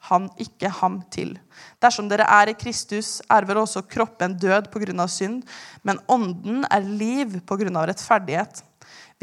[0.09, 1.37] han ikke ham til.
[1.81, 5.07] Dersom dere er i Kristus, er vel også kroppen død pga.
[5.07, 5.43] synd,
[5.83, 7.85] men ånden er liv pga.
[7.87, 8.63] rettferdighet.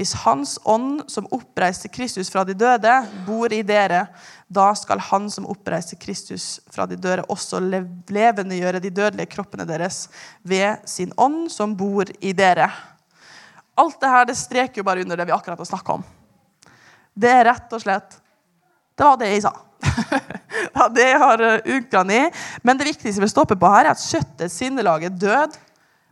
[0.00, 2.92] Hvis Hans ånd, som oppreiste Kristus fra de døde,
[3.26, 4.06] bor i dere,
[4.48, 10.06] da skal Han som oppreiste Kristus fra de døde, også levendegjøre de dødelige kroppene deres
[10.40, 12.70] ved sin ånd, som bor i dere.
[13.76, 16.08] Alt det her det streker jo bare under det vi akkurat har snakka om.
[17.12, 18.16] Det er rett og slett
[18.96, 19.52] Det var det jeg sa.
[20.78, 22.24] ja, det har eh, ukene i.
[22.64, 25.60] Men det viktigste vi stopper på her, er at kjøttets sinnelag er død,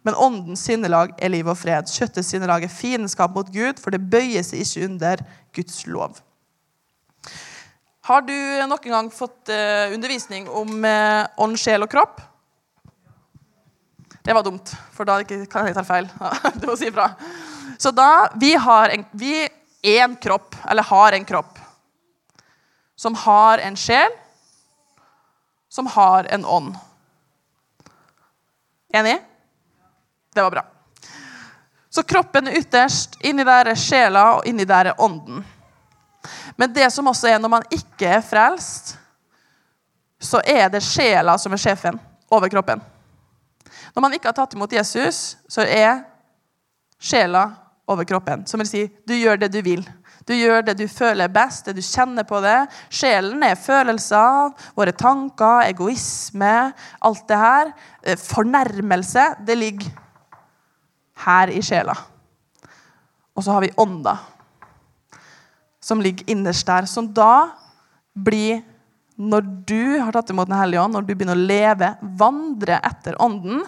[0.07, 1.91] men åndens sinnelag er liv og fred.
[1.91, 5.23] Kjøttets sinnelag er fiendskap mot Gud, for det bøyer seg ikke under
[5.57, 6.21] Guds lov.
[8.09, 12.23] Har du noen gang fått uh, undervisning om uh, ånd, sjel og kropp?
[14.25, 16.09] Det var dumt, for da kan jeg ta feil.
[16.61, 17.11] du må si ifra.
[17.79, 19.47] Så da Vi har en, vi
[19.99, 21.59] en kropp, eller har en kropp
[22.99, 24.11] som har en sjel,
[25.69, 26.73] som har en ånd.
[28.93, 29.21] Enig?
[30.35, 30.65] Det var bra.
[31.91, 33.17] Så kroppen er ytterst.
[33.27, 35.45] Inni der er sjela, og inni der er ånden.
[36.57, 38.97] Men det som også er når man ikke er frelst,
[40.21, 42.83] så er det sjela som er sjefen over kroppen.
[43.95, 46.03] Når man ikke har tatt imot Jesus, så er
[46.99, 47.49] sjela
[47.89, 48.45] over kroppen.
[48.47, 49.87] Som vil si, du gjør det du vil.
[50.29, 52.67] Du gjør det du føler best, det du kjenner på det.
[52.93, 56.57] Sjelen er følelser, våre tanker, egoisme,
[57.01, 57.73] alt det her.
[58.03, 59.89] Eh, fornærmelse, det ligger
[61.25, 61.95] her i sjela.
[63.35, 64.17] Og så har vi ånda,
[65.81, 66.87] som ligger innerst der.
[66.91, 67.51] Som da
[68.15, 68.65] blir
[69.19, 71.89] Når du har tatt imot Den hellige ånd, når du begynner å leve,
[72.21, 73.65] vandre etter ånden,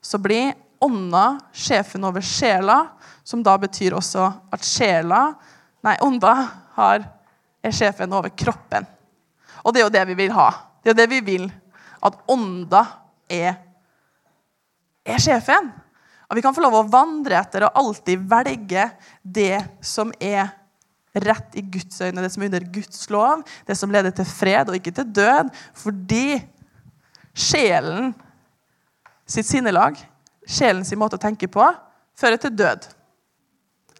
[0.00, 2.86] så blir ånda sjefen over sjela,
[3.20, 5.34] som da betyr også at sjela
[5.84, 6.32] Nei, ånda
[6.74, 7.04] har,
[7.62, 8.88] er sjefen over kroppen.
[9.62, 10.48] Og det er jo det vi vil ha.
[10.82, 11.44] Det er jo det vi vil.
[12.02, 12.80] At ånda
[13.30, 13.60] er,
[15.06, 15.70] er sjefen.
[16.28, 18.84] At vi kan få lov å vandre etter og alltid velge
[19.22, 20.50] det som er
[21.18, 24.68] rett i Guds øyne, det som er under Guds lov, det som leder til fred
[24.68, 25.50] og ikke til død.
[25.80, 26.38] Fordi
[27.32, 28.12] sjelen
[29.28, 29.96] sitt sinnelag,
[30.48, 31.64] sjelen sin måte å tenke på,
[32.18, 32.90] fører til død.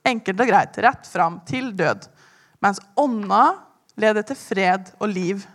[0.08, 0.78] Enkelt og greit.
[0.84, 2.06] Rett fram til død.
[2.64, 3.44] Mens ånda
[3.98, 5.46] leder til fred og liv.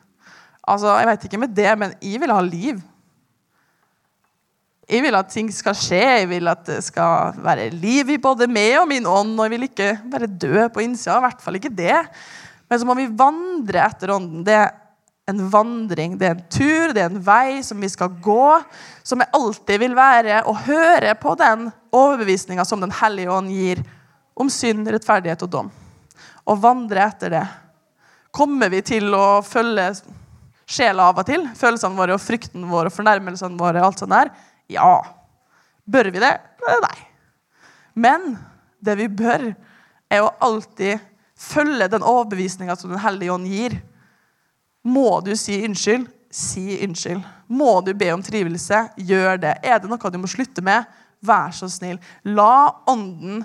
[0.63, 2.81] Altså, Jeg vet ikke med det, men jeg vil ha liv.
[4.83, 8.49] Jeg vil at ting skal skje, jeg vil at det skal være liv i både
[8.51, 9.37] meg og min ånd.
[9.37, 11.17] Og jeg vil ikke være død på innsida.
[11.21, 11.99] I hvert fall ikke det.
[12.67, 14.43] Men så må vi vandre etter ånden.
[14.43, 14.73] Det er
[15.31, 18.47] en vandring, det er en tur, det er en vei som vi skal gå.
[19.07, 23.83] Som jeg alltid vil være å høre på den overbevisninga som Den hellige ånd gir
[24.35, 25.71] om synd, rettferdighet og dom.
[26.43, 27.45] Og vandre etter det.
[28.33, 29.93] Kommer vi til å følge
[30.67, 31.45] sjela av og til?
[31.55, 33.83] Følelsene våre og frykten vår og fornærmelsene våre?
[33.85, 34.33] alt sånt der?
[34.73, 35.03] Ja.
[35.86, 36.33] Bør vi det?
[36.63, 36.97] Nei.
[37.93, 38.36] Men
[38.83, 39.51] det vi bør,
[40.13, 41.01] er å alltid
[41.39, 43.77] følge den overbevisninga som Den hellige ånd gir.
[44.83, 46.07] Må du si unnskyld?
[46.33, 47.23] Si unnskyld.
[47.47, 48.88] Må du be om trivelse?
[48.97, 49.55] Gjør det.
[49.63, 50.86] Er det noe du må slutte med?
[51.23, 52.01] Vær så snill.
[52.23, 53.43] La Ånden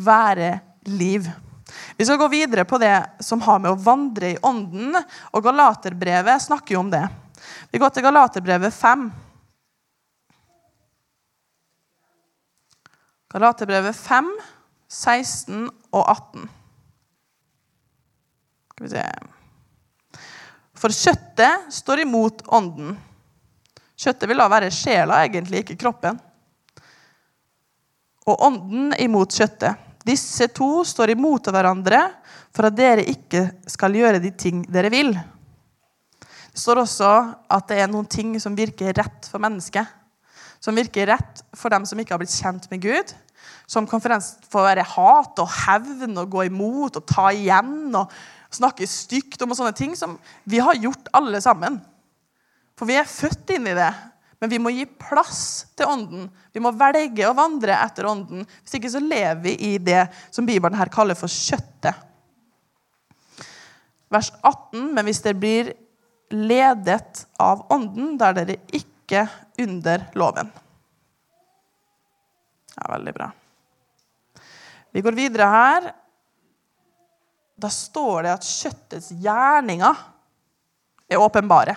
[0.00, 1.28] være liv.
[1.96, 4.96] Vi skal gå videre på det som har med å vandre i ånden,
[5.30, 7.04] og Galaterbrevet snakker jo om det.
[7.70, 9.04] Vi går til Galaterbrevet 5.
[13.30, 14.30] Galaterbrevet 5,
[14.90, 16.48] 16 og 18.
[18.72, 19.04] Skal vi se
[20.80, 22.96] For kjøttet står imot ånden.
[24.00, 26.18] Kjøttet vil da være sjela, egentlig, ikke kroppen.
[28.26, 29.78] Og ånden imot kjøttet.
[30.08, 32.00] Disse to står imot hverandre
[32.56, 35.12] for at dere ikke skal gjøre de ting dere vil.
[36.50, 37.12] Det står også
[37.52, 39.99] at det er noen ting som virker rett for mennesket.
[40.60, 43.14] Som virker rett for dem som ikke har blitt kjent med Gud.
[43.70, 48.12] Som konferansen får være hat og hevn og gå imot og ta igjen og
[48.52, 51.78] snakke stygt om og sånne ting som vi har gjort alle sammen.
[52.76, 53.90] For vi er født inn i det.
[54.40, 56.28] Men vi må gi plass til Ånden.
[56.52, 58.46] Vi må velge å vandre etter Ånden.
[58.62, 62.06] Hvis ikke så lever vi i det som Bibelen her kaller for kjøttet.
[64.10, 65.74] Vers 18.: Men hvis dere blir
[66.32, 68.89] ledet av Ånden, da er dere ikke
[69.58, 70.50] under loven.
[72.76, 73.30] Ja, veldig bra.
[74.92, 75.92] Vi går videre her.
[77.60, 80.04] Da står det at kjøttets gjerninger
[81.10, 81.76] er åpenbare.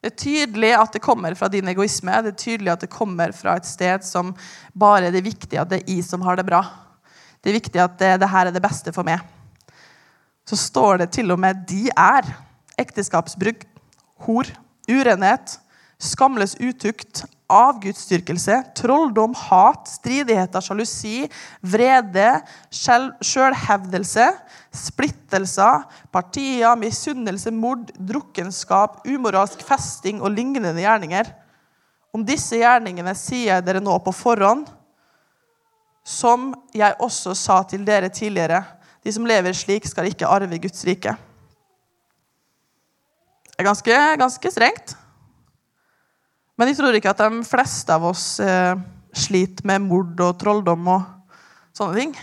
[0.00, 2.12] Det er tydelig at det kommer fra din egoisme.
[2.22, 4.34] Det er tydelig at det kommer fra et sted som
[4.74, 6.60] bare det er viktig at det er jeg som har det bra.
[7.40, 9.24] Det er viktig at det, det her er det beste for meg.
[10.46, 12.28] Så står det til og med 'de er'.
[12.78, 13.64] Ekteskapsbruk,
[14.26, 14.44] hor,
[14.88, 15.58] urenhet,
[16.02, 21.28] skamløs utukt, avgudsdyrkelse, trolldom, hat, stridigheter, sjalusi,
[21.62, 22.26] vrede,
[22.74, 24.26] sjølhevdelse,
[24.74, 31.30] splittelser, partier, misunnelse, mord, drukkenskap, umoralsk festing og lignende gjerninger.
[32.16, 34.66] Om disse gjerningene sier jeg dere nå på forhånd,
[36.06, 38.62] som jeg også sa til dere tidligere.
[39.02, 41.14] De som lever slik, skal ikke arve Guds rike.
[43.46, 44.96] Det er ganske, ganske strengt.
[46.56, 48.72] Men jeg tror ikke at de fleste av oss eh,
[49.16, 51.02] sliter med mord og trolldom og
[51.76, 52.14] sånne ting.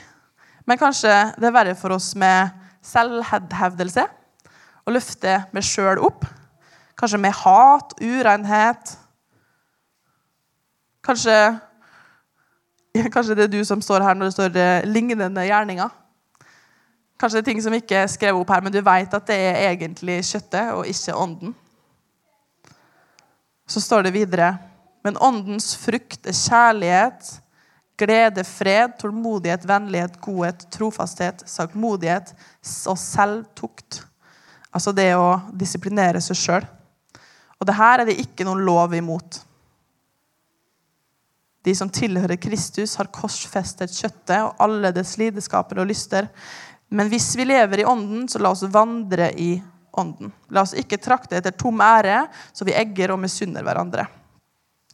[0.66, 2.50] Men kanskje det er verre for oss med
[2.84, 4.08] selvhevdelse.
[4.84, 6.26] Å løfte meg sjøl opp.
[6.98, 8.96] Kanskje med hat, urenhet.
[11.06, 11.38] Kanskje,
[13.14, 16.00] kanskje det er du som står her når det står eh, 'lignende gjerninger'.
[17.20, 19.36] Kanskje det er ting som ikke er skrevet opp her, men du vet at det
[19.38, 21.54] er egentlig kjøttet og ikke ånden.
[23.68, 24.56] Så står det videre
[25.04, 27.26] Men åndens frukt er kjærlighet,
[28.00, 32.32] glede, fred, tålmodighet, vennlighet, godhet, trofasthet, sakmodighet
[32.88, 34.00] og selvtukt.
[34.72, 36.70] Altså det å disiplinere seg sjøl.
[37.60, 39.42] Og det her er det ikke noen lov imot.
[41.64, 46.28] De som tilhører Kristus, har korsfestet kjøttet og alle dets lidenskaper og lyster.
[46.92, 49.56] Men hvis vi lever i ånden, så la oss vandre i
[50.00, 50.32] ånden.
[50.54, 54.08] La oss ikke trakte etter tom ære, så vi egger og misunner hverandre.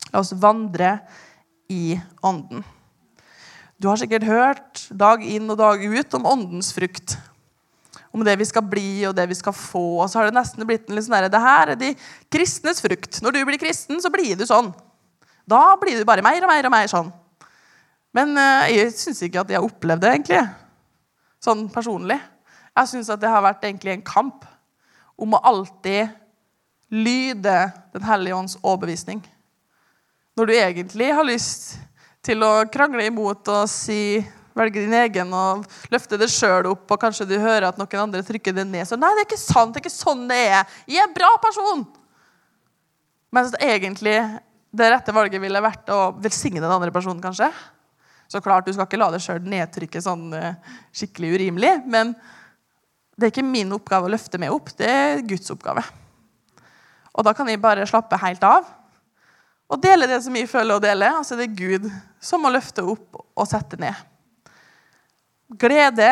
[0.10, 0.98] La oss vandre
[1.72, 2.64] i ånden.
[3.80, 7.16] Du har sikkert hørt dag inn og dag ut om åndens frukt.
[8.12, 10.02] Om det vi skal bli og det vi skal få.
[10.02, 11.94] Og så har det nesten blitt en litt sånn der, Det her er de
[12.34, 13.22] kristnes frukt.
[13.22, 14.74] Når du blir kristen, så blir du sånn.
[15.48, 17.14] Da blir du bare mer og mer og mer sånn.
[18.14, 20.42] Men eh, jeg syns ikke at jeg har opplevd det, egentlig.
[21.40, 22.18] Sånn personlig.
[22.76, 24.44] Jeg syns at det har vært egentlig en kamp
[25.20, 26.16] om å alltid
[26.90, 27.58] lyde
[27.94, 29.20] Den hellige ånds overbevisning.
[30.38, 31.76] Når du egentlig har lyst
[32.26, 34.24] til å krangle imot og si
[34.58, 38.24] velge din egen og løfte det sjøl opp, og kanskje du hører at noen andre
[38.26, 38.88] trykker det ned.
[38.88, 40.78] Så nei, det er ikke sant, det er ikke sånn det er.
[40.90, 41.86] Jeg er en bra person.
[43.36, 44.18] Mens egentlig
[44.70, 47.50] det rette valget ville vært å velsigne den andre personen, kanskje.
[48.30, 52.14] Så klart, du skal ikke la deg sjøl nedtrykke sånn eh, skikkelig urimelig, men
[53.20, 55.84] det er ikke min oppgave å løfte meg opp, det er Guds oppgave.
[57.12, 58.68] Og da kan jeg bare slappe helt av
[59.70, 61.12] og dele det som jeg føler å dele.
[61.20, 61.90] Altså det er Gud
[62.24, 63.94] som må løfte opp og sette ned.
[65.62, 66.10] Glede,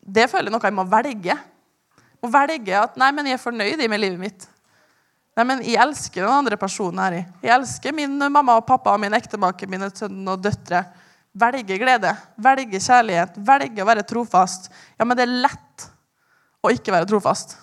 [0.00, 1.36] det føler jeg noe jeg må velge.
[1.36, 4.46] Jeg må velge at nei, men jeg er fornøyd med livet mitt.
[5.36, 7.18] Nei, men Jeg elsker den andre personen her.
[7.44, 10.80] Jeg elsker min mamma og pappa og min ektemake, mine sønner og døtre.
[11.36, 14.70] Velge glede, velge kjærlighet, velge å være trofast.
[14.96, 15.65] Ja, men det er lett
[16.66, 17.56] å ikke være trofast.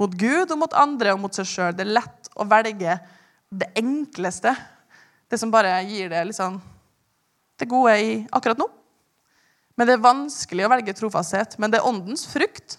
[0.00, 1.74] Mot Gud og mot andre og mot seg sjøl.
[1.76, 2.98] Det er lett å velge
[3.52, 4.54] det enkleste.
[5.30, 6.58] Det som bare gir det liksom,
[7.60, 8.68] det gode i akkurat nå.
[9.76, 11.56] Men det er vanskelig å velge trofasthet.
[11.60, 12.78] Men det er åndens frukt.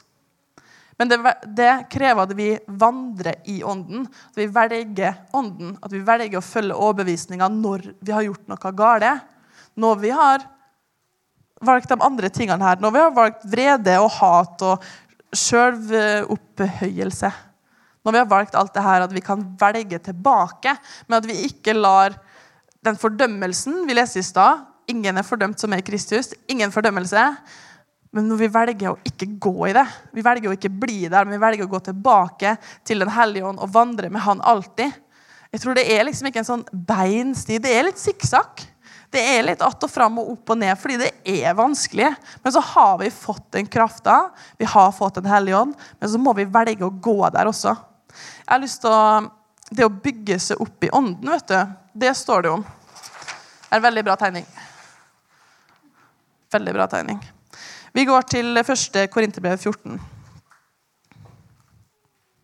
[1.00, 1.18] Men det,
[1.58, 4.06] det, krever at vi vandrer i ånden.
[4.30, 5.78] At vi velger ånden.
[5.82, 9.32] At vi velger å følge overbevisninga når vi har gjort noe galt.
[9.80, 10.46] Når vi har
[11.64, 12.82] valgt de andre tingene her.
[12.82, 14.86] Når vi har valgt vrede og hat og
[15.38, 17.32] sjølopphøyelse.
[18.04, 20.76] Når vi har valgt alt det her, at vi kan velge tilbake,
[21.08, 22.16] men at vi ikke lar
[22.84, 26.34] den fordømmelsen vi leste i stad Ingen er fordømt som er Kristus.
[26.52, 27.22] Ingen fordømmelse.
[28.14, 31.24] Men når vi velger å ikke gå i det, vi velger å ikke bli der,
[31.24, 34.92] men vi velger å gå tilbake til Den hellige ånd og vandre med Han alltid
[35.54, 37.62] Jeg tror det er liksom ikke en sånn beinsti.
[37.64, 38.66] Det er litt sikksakk.
[39.14, 42.08] Det er litt att og fram og opp og ned fordi det er vanskelig.
[42.42, 46.18] Men så har vi fått den krafta, vi har fått Den hellige ånd, men så
[46.18, 47.76] må vi velge å gå der også.
[48.42, 49.30] Jeg har lyst til å,
[49.70, 51.60] Det å bygge seg opp i ånden, vet du,
[51.94, 52.64] det står det om.
[52.64, 54.46] Det er en veldig bra tegning.
[56.54, 57.22] Veldig bra tegning.
[57.94, 60.02] Vi går til første Korinterbrev 14.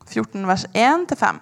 [0.09, 1.41] 14 vers 1-5.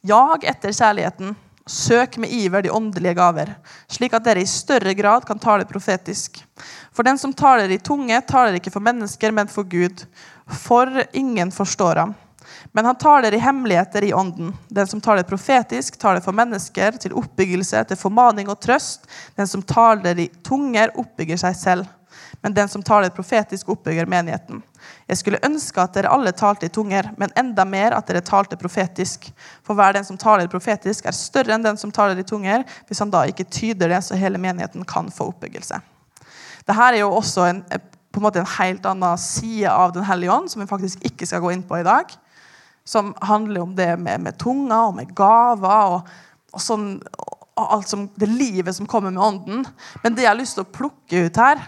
[0.00, 1.36] Jag etter kjærligheten.
[1.70, 3.52] Søk med iver de åndelige gaver,
[3.86, 6.40] slik at dere i større grad kan tale profetisk.
[6.90, 10.02] For den som taler i tunge, taler ikke for mennesker, men for Gud.
[10.50, 12.16] For ingen forstår ham.
[12.72, 14.50] Men han taler i hemmeligheter i ånden.
[14.68, 19.06] Den som taler profetisk, taler for mennesker, til oppbyggelse, til formaning og trøst.
[19.38, 21.88] Den som taler i tunger, oppbygger seg selv.
[22.40, 24.62] Men den som taler profetisk, oppbygger menigheten.
[25.10, 28.56] Jeg skulle ønske at dere alle talte i tunger, men enda mer at dere talte
[28.56, 29.28] profetisk.
[29.66, 33.02] For hver den som taler profetisk, er større enn den som taler i tunger, hvis
[33.04, 35.82] han da ikke tyder det, så hele menigheten kan få oppbyggelse.
[36.64, 40.32] Dette er jo også en, på en, måte en helt annen side av Den hellige
[40.32, 42.08] ånd, som vi faktisk ikke skal gå inn på i dag.
[42.88, 46.08] Som handler om det med, med tunga og med gaver og,
[46.54, 46.88] og, sånn,
[47.60, 49.68] og alt som, det livet som kommer med ånden.
[50.04, 51.60] Men det jeg har lyst til å plukke ut her,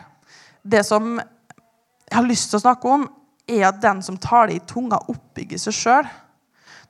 [0.63, 3.07] det som jeg har lyst til å snakke om,
[3.49, 6.11] er at den som taler i tunga, oppbygger seg sjøl.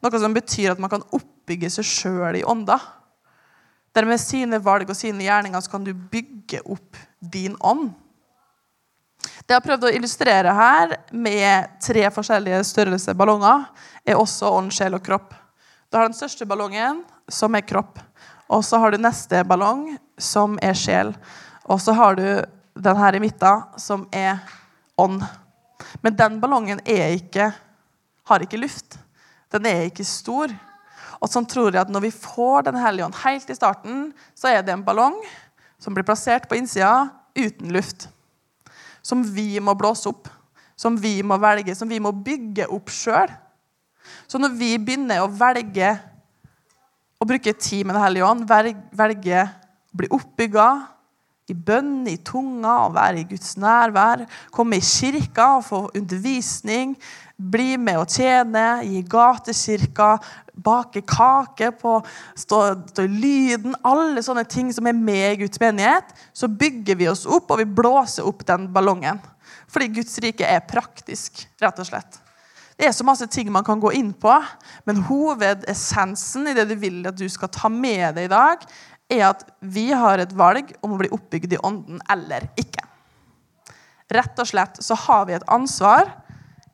[0.03, 2.79] Noe som betyr at man kan oppbygge seg sjøl i ånda.
[3.95, 7.93] Der med sine valg og sine gjerninger så kan du bygge opp din ånd.
[9.43, 13.67] Det jeg har prøvd å illustrere her med tre forskjellige størrelser ballonger,
[14.07, 15.35] er også ånd, sjel og kropp.
[15.91, 18.01] Du har den største ballongen, som er kropp.
[18.53, 21.13] Og så har du neste ballong, som er sjel.
[21.69, 22.27] Og så har du
[22.75, 24.41] den her i midten, som er
[24.97, 25.23] ånd.
[26.01, 27.53] Men den ballongen ikke,
[28.29, 28.99] har ikke luft.
[29.53, 30.53] Den er ikke stor.
[31.23, 34.05] Og sånn tror jeg at når vi får Den hellige ånd helt i starten,
[34.35, 35.19] så er det en ballong
[35.83, 38.09] som blir plassert på innsida uten luft.
[39.03, 40.31] Som vi må blåse opp,
[40.79, 43.31] som vi må velge, som vi må bygge opp sjøl.
[44.27, 45.93] Så når vi begynner å velge
[47.23, 48.49] å bruke tid med Den hellige ånd,
[48.99, 50.69] velge å bli oppbygga,
[51.53, 54.25] i bønn, i tunga, å være i Guds nærvær.
[54.55, 56.97] Komme i kirka og få undervisning.
[57.37, 60.15] Bli med og tjene gi gatekirka.
[60.53, 61.95] Bake kake, på,
[62.37, 62.59] stå,
[62.93, 63.77] stå, i lyden.
[63.89, 66.13] Alle sånne ting som er med i Guds menighet.
[66.37, 69.23] Så bygger vi oss opp, og vi blåser opp den ballongen.
[69.73, 72.21] Fordi Guds rike er praktisk, rett og slett.
[72.77, 74.33] Det er så masse ting man kan gå inn på,
[74.89, 78.65] men hovedessensen i det du vil at du skal ta med deg i dag,
[79.13, 82.87] er at vi har et valg om å bli oppbygd i ånden eller ikke.
[84.13, 86.11] Rett og slett så har vi et ansvar.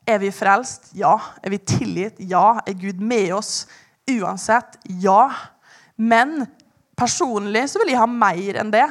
[0.09, 0.89] Er vi frelst?
[0.97, 1.15] Ja.
[1.43, 2.19] Er vi tilgitt?
[2.19, 2.59] Ja.
[2.67, 3.67] Er Gud med oss
[4.09, 4.79] uansett?
[5.03, 5.29] Ja.
[5.95, 6.47] Men
[6.99, 8.87] personlig så vil jeg ha mer enn det.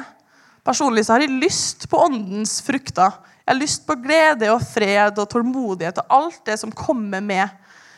[0.65, 3.19] Personlig så har jeg lyst på åndens frukter.
[3.43, 7.49] Jeg har lyst på glede og fred og tålmodighet og alt det som kommer med.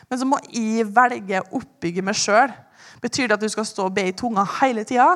[0.08, 2.52] Men så må jeg velge å oppbygge meg sjøl.
[3.02, 5.14] Betyr det at du skal stå og be i tunga hele tida?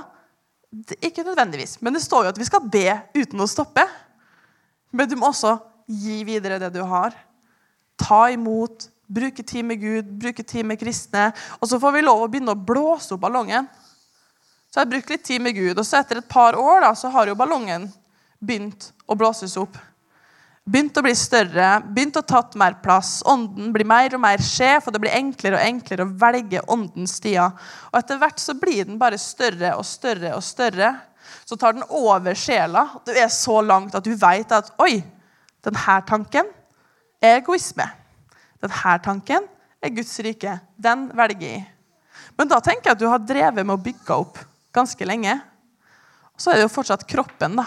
[1.00, 3.84] Ikke nødvendigvis, men det står jo at vi skal be uten å stoppe.
[4.92, 5.56] Men du må også
[5.86, 7.14] gi videre det du har.
[8.00, 11.30] Ta imot, bruke tid med Gud, bruke tid med kristne.
[11.60, 13.68] Og så får vi lov å begynne å blåse opp ballongen.
[14.66, 16.90] Så jeg har brukt litt tid med Gud, og så etter et par år da,
[16.98, 17.86] så har jo ballongen
[18.42, 19.78] begynt å blåses opp
[20.66, 23.20] begynt å bli større, begynt å tatt mer plass.
[23.28, 27.16] Ånden blir mer og mer sjef, og det blir enklere og enklere å velge åndens
[27.20, 27.54] stier.
[27.92, 30.90] Og etter hvert så blir den bare større og større og større.
[31.46, 32.88] Så tar den over sjela.
[33.06, 34.98] Du er så langt at du vet at oi,
[35.66, 36.50] denne tanken
[37.22, 37.86] er egoisme.
[38.62, 39.46] Denne tanken
[39.82, 40.58] er Guds rike.
[40.74, 41.64] Den velger jeg.
[42.36, 44.42] Men da tenker jeg at du har drevet med å bygge opp
[44.74, 45.38] ganske lenge.
[46.34, 47.64] Og så er det jo fortsatt kroppen da,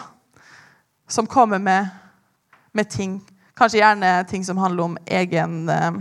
[1.09, 1.87] som kommer med
[2.74, 3.20] med ting.
[3.57, 5.91] Kanskje gjerne ting som handler om egen, eh,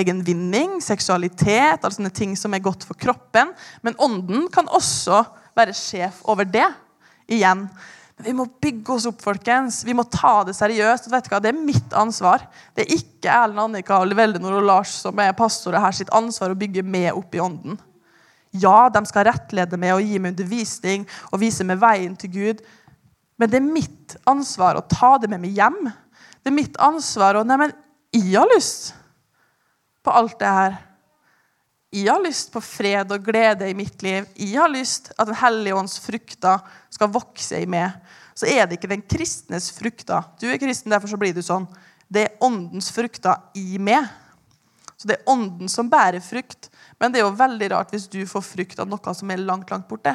[0.00, 3.52] egen vinning, seksualitet, altså sånne ting som er godt for kroppen.
[3.82, 5.24] Men ånden kan også
[5.56, 6.68] være sjef over det.
[7.28, 7.68] Igjen.
[8.24, 9.82] Vi må bygge oss opp, folkens.
[9.84, 11.10] Vi må ta det seriøst.
[11.10, 11.40] hva?
[11.40, 12.46] Det er mitt ansvar.
[12.74, 16.58] Det er ikke Erlend Annika, Veldinor og Lars som er pastorer her sitt ansvar å
[16.58, 17.76] bygge med opp i ånden.
[18.56, 22.62] Ja, de skal rettlede meg og gi meg undervisning og vise meg veien til Gud.
[23.36, 25.80] Men det er mitt ansvar å ta det med meg hjem.
[26.40, 27.74] Det er mitt ansvar å Nei, men
[28.16, 28.94] jeg har lyst
[30.06, 30.76] på alt det her.
[31.96, 34.26] Jeg har lyst på fred og glede i mitt liv.
[34.36, 37.94] Jeg har lyst at Den hellige ånds frukter skal vokse i meg.
[38.36, 40.24] Så er det ikke den kristnes frukter.
[40.40, 41.64] Du er kristen, derfor så blir du sånn.
[42.08, 44.08] Det er åndens frukter i meg.
[44.96, 46.70] Så det er ånden som bærer frukt.
[47.00, 49.72] Men det er jo veldig rart hvis du får frukt av noe som er langt,
[49.72, 50.14] langt borte.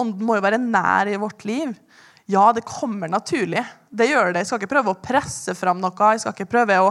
[0.00, 1.74] Ånden må jo være nær i vårt liv.
[2.30, 3.62] Ja, det kommer naturlig.
[3.90, 4.42] Det gjør det.
[4.42, 6.10] Jeg skal ikke prøve å presse fram noe.
[6.14, 6.90] Jeg skal ikke prøve å,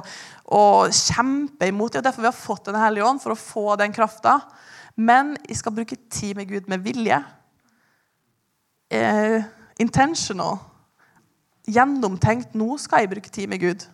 [0.56, 1.94] å kjempe imot.
[1.94, 4.40] Det er derfor vi har fått Den hellige ånd, for å få den krafta.
[5.00, 7.22] Men jeg skal bruke tid med Gud med vilje.
[8.92, 9.46] Eh,
[9.80, 10.60] intentional.
[11.70, 12.58] Gjennomtenkt.
[12.58, 13.88] Nå skal jeg bruke tid med Gud.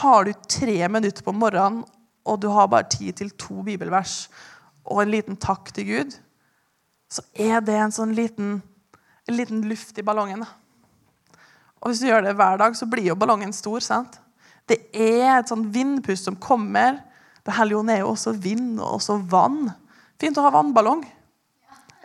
[0.00, 1.84] Har du tre minutter på morgenen,
[2.24, 4.24] og du har bare tid til to bibelvers
[4.84, 6.16] og en liten takk til Gud,
[7.12, 8.58] så er det en sånn liten,
[9.28, 10.44] en liten luft i ballongen.
[10.44, 10.63] da.
[11.84, 13.84] Og hvis du gjør det hver dag, så blir jo ballongen stor.
[13.84, 14.16] sant?
[14.64, 16.96] Det er et sånn vindpust som kommer.
[17.44, 19.68] Det hellige er jo også vind og også vann.
[20.20, 21.04] Fint å ha vannballong.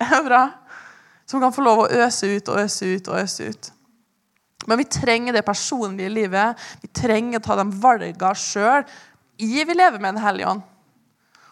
[0.04, 0.20] Ja.
[0.28, 0.44] Bra.
[1.30, 3.72] Som kan få lov å øse ut og øse ut og øse ut.
[4.68, 6.60] Men vi trenger det personlige livet.
[6.84, 8.84] Vi trenger å ta de valgene sjøl
[9.40, 10.66] i vi lever med Den hellige ånd.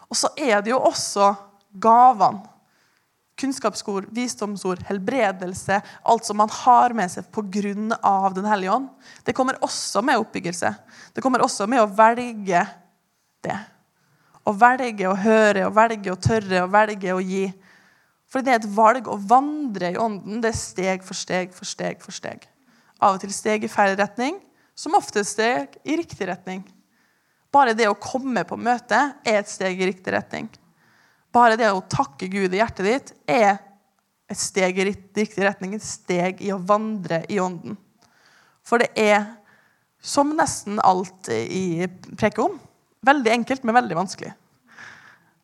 [0.08, 1.32] Og så er det jo også
[1.80, 2.44] gavene.
[3.38, 5.80] Kunnskapsord, visdomsord, helbredelse.
[6.02, 7.74] Alt som man har med seg pga.
[8.34, 8.88] Den hellige ånd.
[9.24, 10.74] Det kommer også med oppbyggelse.
[11.14, 12.64] Det kommer også med å velge
[13.46, 13.58] det.
[14.48, 17.46] Å velge å høre, å velge å tørre, å velge å gi.
[18.28, 20.40] For det er et valg å vandre i ånden.
[20.42, 22.44] Det er steg for steg for steg for steg.
[22.98, 24.40] Av og til steg i feil retning,
[24.74, 26.64] som ofte steg i riktig retning.
[27.54, 30.48] Bare det å komme på møte er et steg i riktig retning.
[31.38, 33.58] Bare det å takke Gud i hjertet ditt er
[34.28, 37.76] et steg i riktig retning, et steg i å vandre i ånden.
[38.66, 39.24] For det er,
[40.02, 41.86] som nesten alt i
[42.18, 42.58] prekom,
[43.06, 44.34] veldig enkelt, men veldig vanskelig.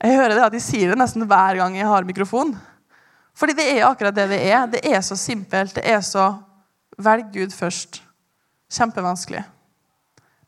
[0.05, 2.53] Jeg hører det at de sier det nesten hver gang jeg har mikrofon.
[3.38, 4.66] Fordi det er akkurat det det er.
[4.70, 5.78] Det er så simpelt.
[5.78, 6.34] Det er så
[7.01, 8.03] Velg Gud først.
[8.70, 9.42] Kjempevanskelig.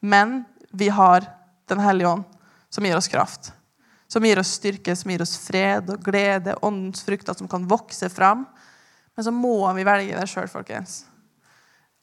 [0.05, 1.33] Men vi har
[1.67, 2.23] Den hellige ånd,
[2.71, 3.49] som gir oss kraft.
[4.09, 8.09] Som gir oss styrke, som gir oss fred og glede, åndens frukter som kan vokse
[8.13, 8.45] fram.
[9.17, 11.05] Men så må vi velge det sjøl, folkens.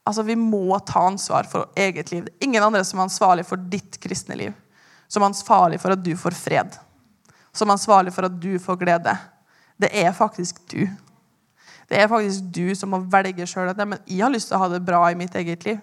[0.03, 2.27] Altså, Vi må ta ansvar for eget liv.
[2.41, 4.53] Ingen andre som er ansvarlig for ditt kristne liv.
[5.07, 6.75] Som er ansvarlig for at du får fred.
[7.53, 9.15] Som er ansvarlig for at du får glede.
[9.79, 10.87] Det er faktisk du.
[11.89, 14.69] Det er faktisk du som må velge sjøl men jeg har lyst til å ha
[14.71, 15.81] det bra i mitt eget liv.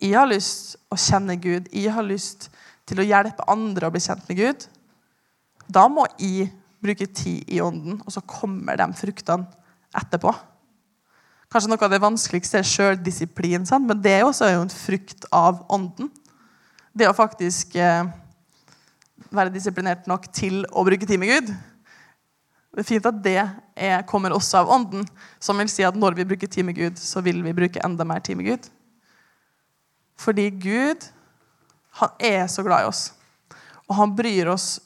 [0.00, 1.68] Jeg har lyst til å kjenne Gud.
[1.72, 2.48] Jeg har lyst
[2.88, 4.66] til å hjelpe andre å bli kjent med Gud.
[5.66, 6.50] Da må jeg
[6.84, 9.48] bruke tid i ånden, og så kommer de fruktene
[9.96, 10.32] etterpå.
[11.52, 16.10] Kanskje noe av det vanskeligste er sjøldisiplin, men det er også en frukt av ånden.
[16.94, 18.06] Det å faktisk eh,
[19.34, 21.54] være disiplinert nok til å bruke tid med Gud.
[22.74, 25.04] Det er fint at det er, kommer også av Ånden,
[25.38, 28.06] som vil si at når vi bruker tid med Gud, så vil vi bruke enda
[28.06, 28.66] mer tid med Gud.
[30.18, 31.06] Fordi Gud,
[32.00, 33.04] han er så glad i oss.
[33.86, 34.80] Og han bryr, oss,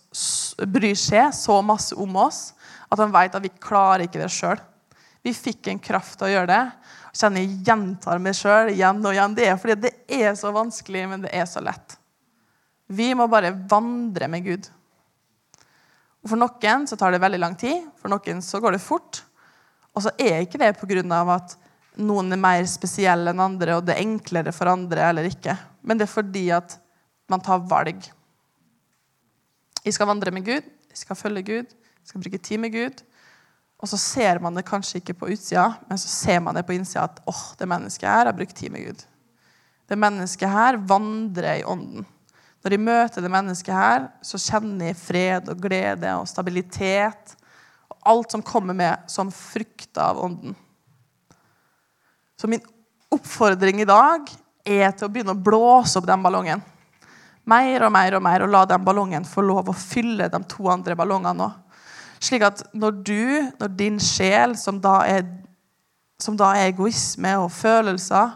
[0.66, 2.52] bryr seg så masse om oss
[2.88, 4.58] at han vet at vi klarer ikke det sjøl.
[5.22, 6.62] Vi fikk en kraft til å gjøre det.
[7.12, 9.36] Jeg kjenner jeg gjentar meg sjøl igjen og igjen.
[9.36, 11.98] Det er fordi det er så vanskelig, men det er så lett.
[12.88, 14.68] Vi må bare vandre med Gud.
[16.24, 19.22] Og For noen så tar det veldig lang tid, for noen så går det fort.
[19.94, 21.02] Og så er ikke det pga.
[21.34, 21.56] at
[21.98, 25.56] noen er mer spesielle enn andre, og det er enklere for andre eller ikke.
[25.82, 26.78] Men det er fordi at
[27.28, 28.06] man tar valg.
[29.88, 32.98] Jeg skal vandre med Gud, jeg skal følge Gud, jeg skal bruke tid med Gud.
[33.80, 36.74] Og så ser man det kanskje ikke på utsida, men så ser man det på
[36.76, 39.04] innsida at åh, oh, det mennesket her har brukt tid med Gud.
[39.88, 42.04] Det mennesket her vandrer i ånden.
[42.60, 47.36] Når jeg møter det mennesket her, så kjenner jeg fred og glede og stabilitet.
[47.88, 50.56] Og alt som kommer med som frukt av ånden.
[52.36, 52.66] Så min
[53.14, 54.28] oppfordring i dag
[54.68, 56.60] er til å begynne å blåse opp den ballongen.
[57.48, 60.68] Mer og mer og mer, og la den ballongen få lov å fylle de to
[60.72, 61.64] andre ballongene òg.
[62.18, 63.26] Slik at når du,
[63.60, 65.22] når din sjel, som da er,
[66.18, 68.32] som da er egoisme og følelser,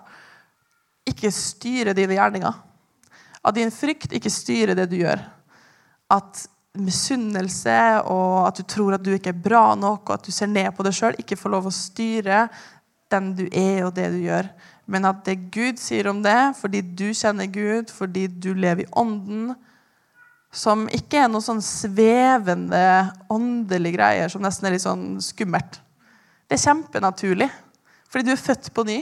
[1.10, 2.60] ikke styrer dine gjerninger
[3.42, 5.22] at din frykt ikke styrer det du gjør.
[6.12, 6.44] At
[6.78, 10.50] misunnelse og at du tror at du ikke er bra nok, og at du ser
[10.50, 12.46] ned på deg sjøl, ikke får lov å styre
[13.12, 14.48] den du er, og det du gjør.
[14.90, 18.92] Men at det Gud sier om det, fordi du kjenner Gud, fordi du lever i
[18.98, 19.52] ånden,
[20.52, 22.82] som ikke er noe sånn svevende
[23.32, 25.78] åndelige greier som nesten er litt sånn skummelt.
[26.44, 27.48] Det er kjempenaturlig,
[28.12, 28.98] fordi du er født på ny.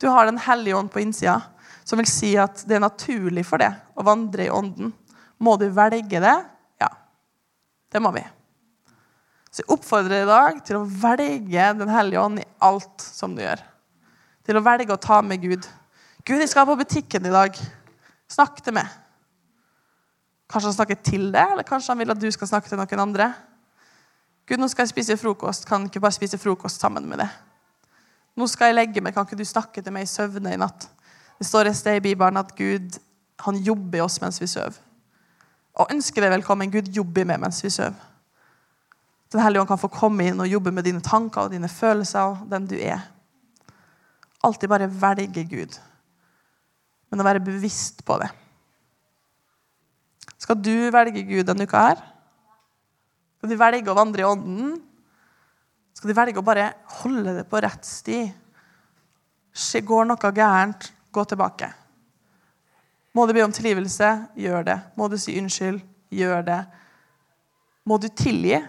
[0.00, 1.40] Du har Den hellige ånd på innsida.
[1.84, 4.90] Som vil si at det er naturlig for deg å vandre i ånden.
[5.38, 6.36] Må du velge det?
[6.80, 6.88] Ja.
[7.92, 8.24] Det må vi.
[9.52, 13.36] Så jeg oppfordrer deg i dag til å velge Den hellige ånd i alt som
[13.36, 13.62] du gjør.
[14.46, 15.66] Til å velge å ta med Gud.
[16.26, 17.58] Gud, jeg skal på butikken i dag.
[18.30, 18.86] Snakk til meg.
[20.46, 23.02] Kanskje han snakker til deg, eller kanskje han vil at du skal snakke til noen
[23.08, 23.32] andre.
[24.46, 25.66] Gud, nå skal jeg spise frokost.
[25.66, 27.32] Kan ikke bare spise frokost sammen med deg?
[28.38, 29.16] Nå skal jeg legge meg.
[29.16, 30.86] Kan ikke du snakke til meg i søvne i natt?
[31.40, 33.00] Det står et sted i Bibelen at Gud
[33.42, 34.78] han jobber i oss mens vi sover.
[35.76, 36.70] Og ønsker deg velkommen.
[36.72, 37.98] Gud jobber med mens vi sover.
[39.34, 42.30] Den hellige ånd kan få komme inn og jobbe med dine tanker og dine følelser
[42.30, 43.02] og den du er.
[44.46, 45.76] Alltid bare velge Gud,
[47.10, 48.28] men å være bevisst på det.
[50.38, 52.02] Skal du velge Gud denne uka her?
[53.38, 54.76] Skal du velge å vandre i ånden?
[55.96, 56.68] Skal du velge å bare
[57.00, 58.20] holde det på rett sti?
[59.86, 61.70] Går noe gærent, Gå tilbake.
[63.16, 64.08] Må du be om tilgivelse?
[64.36, 64.74] Gjør det.
[65.00, 65.78] Må du si unnskyld?
[66.12, 66.58] Gjør det.
[67.88, 68.58] Må du tilgi?
[68.58, 68.68] Er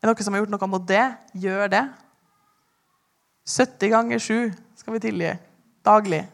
[0.00, 1.02] det noen som har gjort noe mot det?
[1.36, 1.82] Gjør det.
[3.44, 5.36] 70 ganger 7 skal vi tilgi.
[5.82, 6.26] daglig.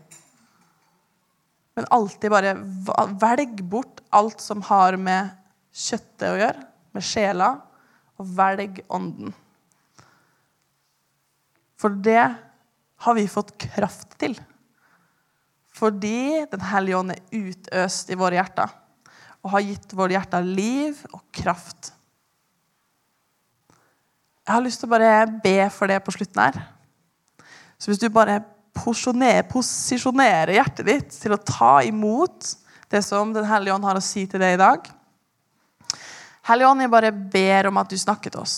[1.74, 2.54] Men alltid bare
[3.20, 5.28] velg bort alt som har med
[5.70, 7.50] kjøttet å gjøre, med sjela,
[8.18, 9.30] og velg ånden.
[11.78, 12.24] For det
[13.06, 14.34] har vi fått kraft til.
[15.70, 18.74] Fordi Den hellige ånd er utøst i våre hjerter
[19.40, 21.94] og har gitt våre hjerter liv og kraft.
[24.42, 26.62] Jeg har lyst til å bare be for det på slutten her.
[27.80, 28.42] Så hvis du bare
[28.76, 32.52] posisjonerer, posisjonerer hjertet ditt til å ta imot
[32.90, 34.88] det som Den hellige ånd har å si til deg i dag
[36.50, 38.54] Hellige ånd, jeg bare ber om at du snakker til oss.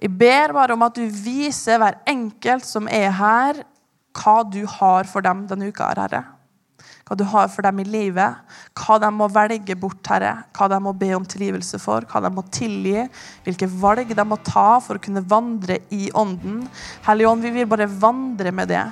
[0.00, 3.60] Jeg ber bare om at du viser hver enkelt som er her,
[4.14, 6.22] hva du har for dem denne uka, her, Herre.
[7.04, 8.38] Hva du har for dem i livet,
[8.80, 10.46] hva de må velge bort, Herre.
[10.56, 13.02] Hva de må be om tilgivelse for, hva de må tilgi,
[13.44, 16.62] hvilke valg de må ta for å kunne vandre i ånden.
[17.04, 18.86] Hellige Ånd, vi vil bare vandre med det.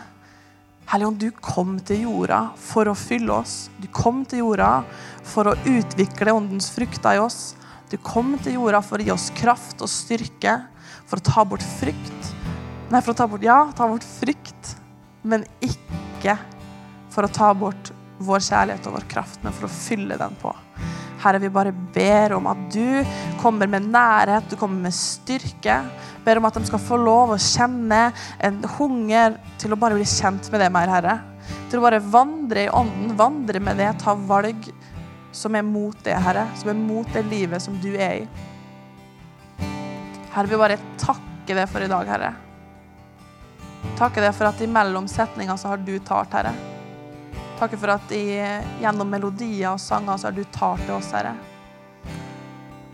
[0.93, 3.71] Hellige Ånd, du kom til jorda for å fylle oss.
[3.81, 4.83] Du kom til jorda
[5.25, 7.55] for å utvikle åndens frukter i oss.
[7.89, 10.59] Du kom til jorda for å gi oss kraft og styrke,
[11.09, 12.29] for å ta bort frykt.
[12.93, 14.75] Nei, for å ta bort, ja, ta bort frykt,
[15.25, 16.37] men ikke
[17.13, 17.93] for å ta bort
[18.27, 20.53] vår kjærlighet og vår kraft, men for å fylle den på.
[21.23, 23.05] Herre, vi bare ber om at du
[23.39, 25.77] kommer med nærhet, du kommer med styrke.
[26.25, 28.09] Ber om at de skal få lov å kjenne
[28.43, 31.19] en hunger til å bare bli kjent med det mer, Herre.
[31.71, 34.67] Til å bare vandre i ånden, vandre med det, ta valg
[35.33, 36.49] som er mot det, Herre.
[36.59, 38.27] Som er mot det livet som du er i.
[40.33, 42.35] Herre, vi bare takker deg for i dag, Herre.
[43.99, 46.72] Takker deg for at imellom setninga så har du talt, Herre.
[47.63, 48.25] Takker for at i,
[48.83, 51.37] gjennom melodier og sanger så har du talt til oss, Herre.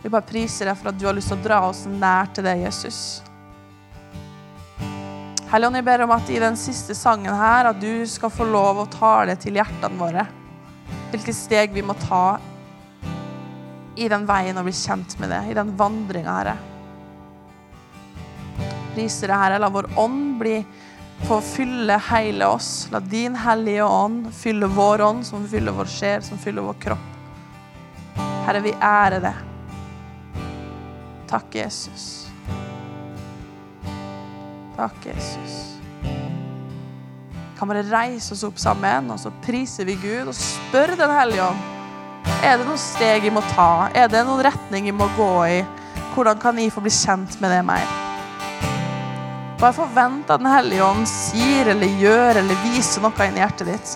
[0.03, 2.45] Vi bare priser deg for at du har lyst til å dra oss nær til
[2.45, 2.99] deg, Jesus.
[5.49, 8.83] Helligånd, jeg ber om at i den siste sangen her, at du skal få lov
[8.83, 10.27] å tale til hjertene våre.
[11.15, 12.37] Hvilke steg vi må ta
[13.97, 16.59] i den veien og bli kjent med det, i den vandringa, Herre.
[18.93, 19.65] Priser deg, Herre.
[19.65, 20.59] La vår ånd bli
[21.27, 22.89] få fylle hele oss.
[22.93, 27.09] La din hellige ånd fylle vår ånd, som fyller vår sjel, som fyller vår kropp.
[28.47, 29.35] Herre, vi ærer det.
[31.29, 32.29] Takk, Jesus.
[34.77, 35.57] Takk, Jesus.
[37.59, 41.51] Kan bare reise oss opp sammen, og så priser vi Gud og spør Den hellige
[41.51, 41.67] ånd.
[42.47, 43.89] Er det noen steg jeg må ta?
[43.99, 45.63] Er det noen retning jeg må gå i?
[46.15, 47.98] Hvordan kan jeg få bli kjent med det mer?
[49.59, 53.73] Bare forventer at Den hellige ånd sier eller gjør eller viser noe inn i hjertet
[53.73, 53.95] ditt.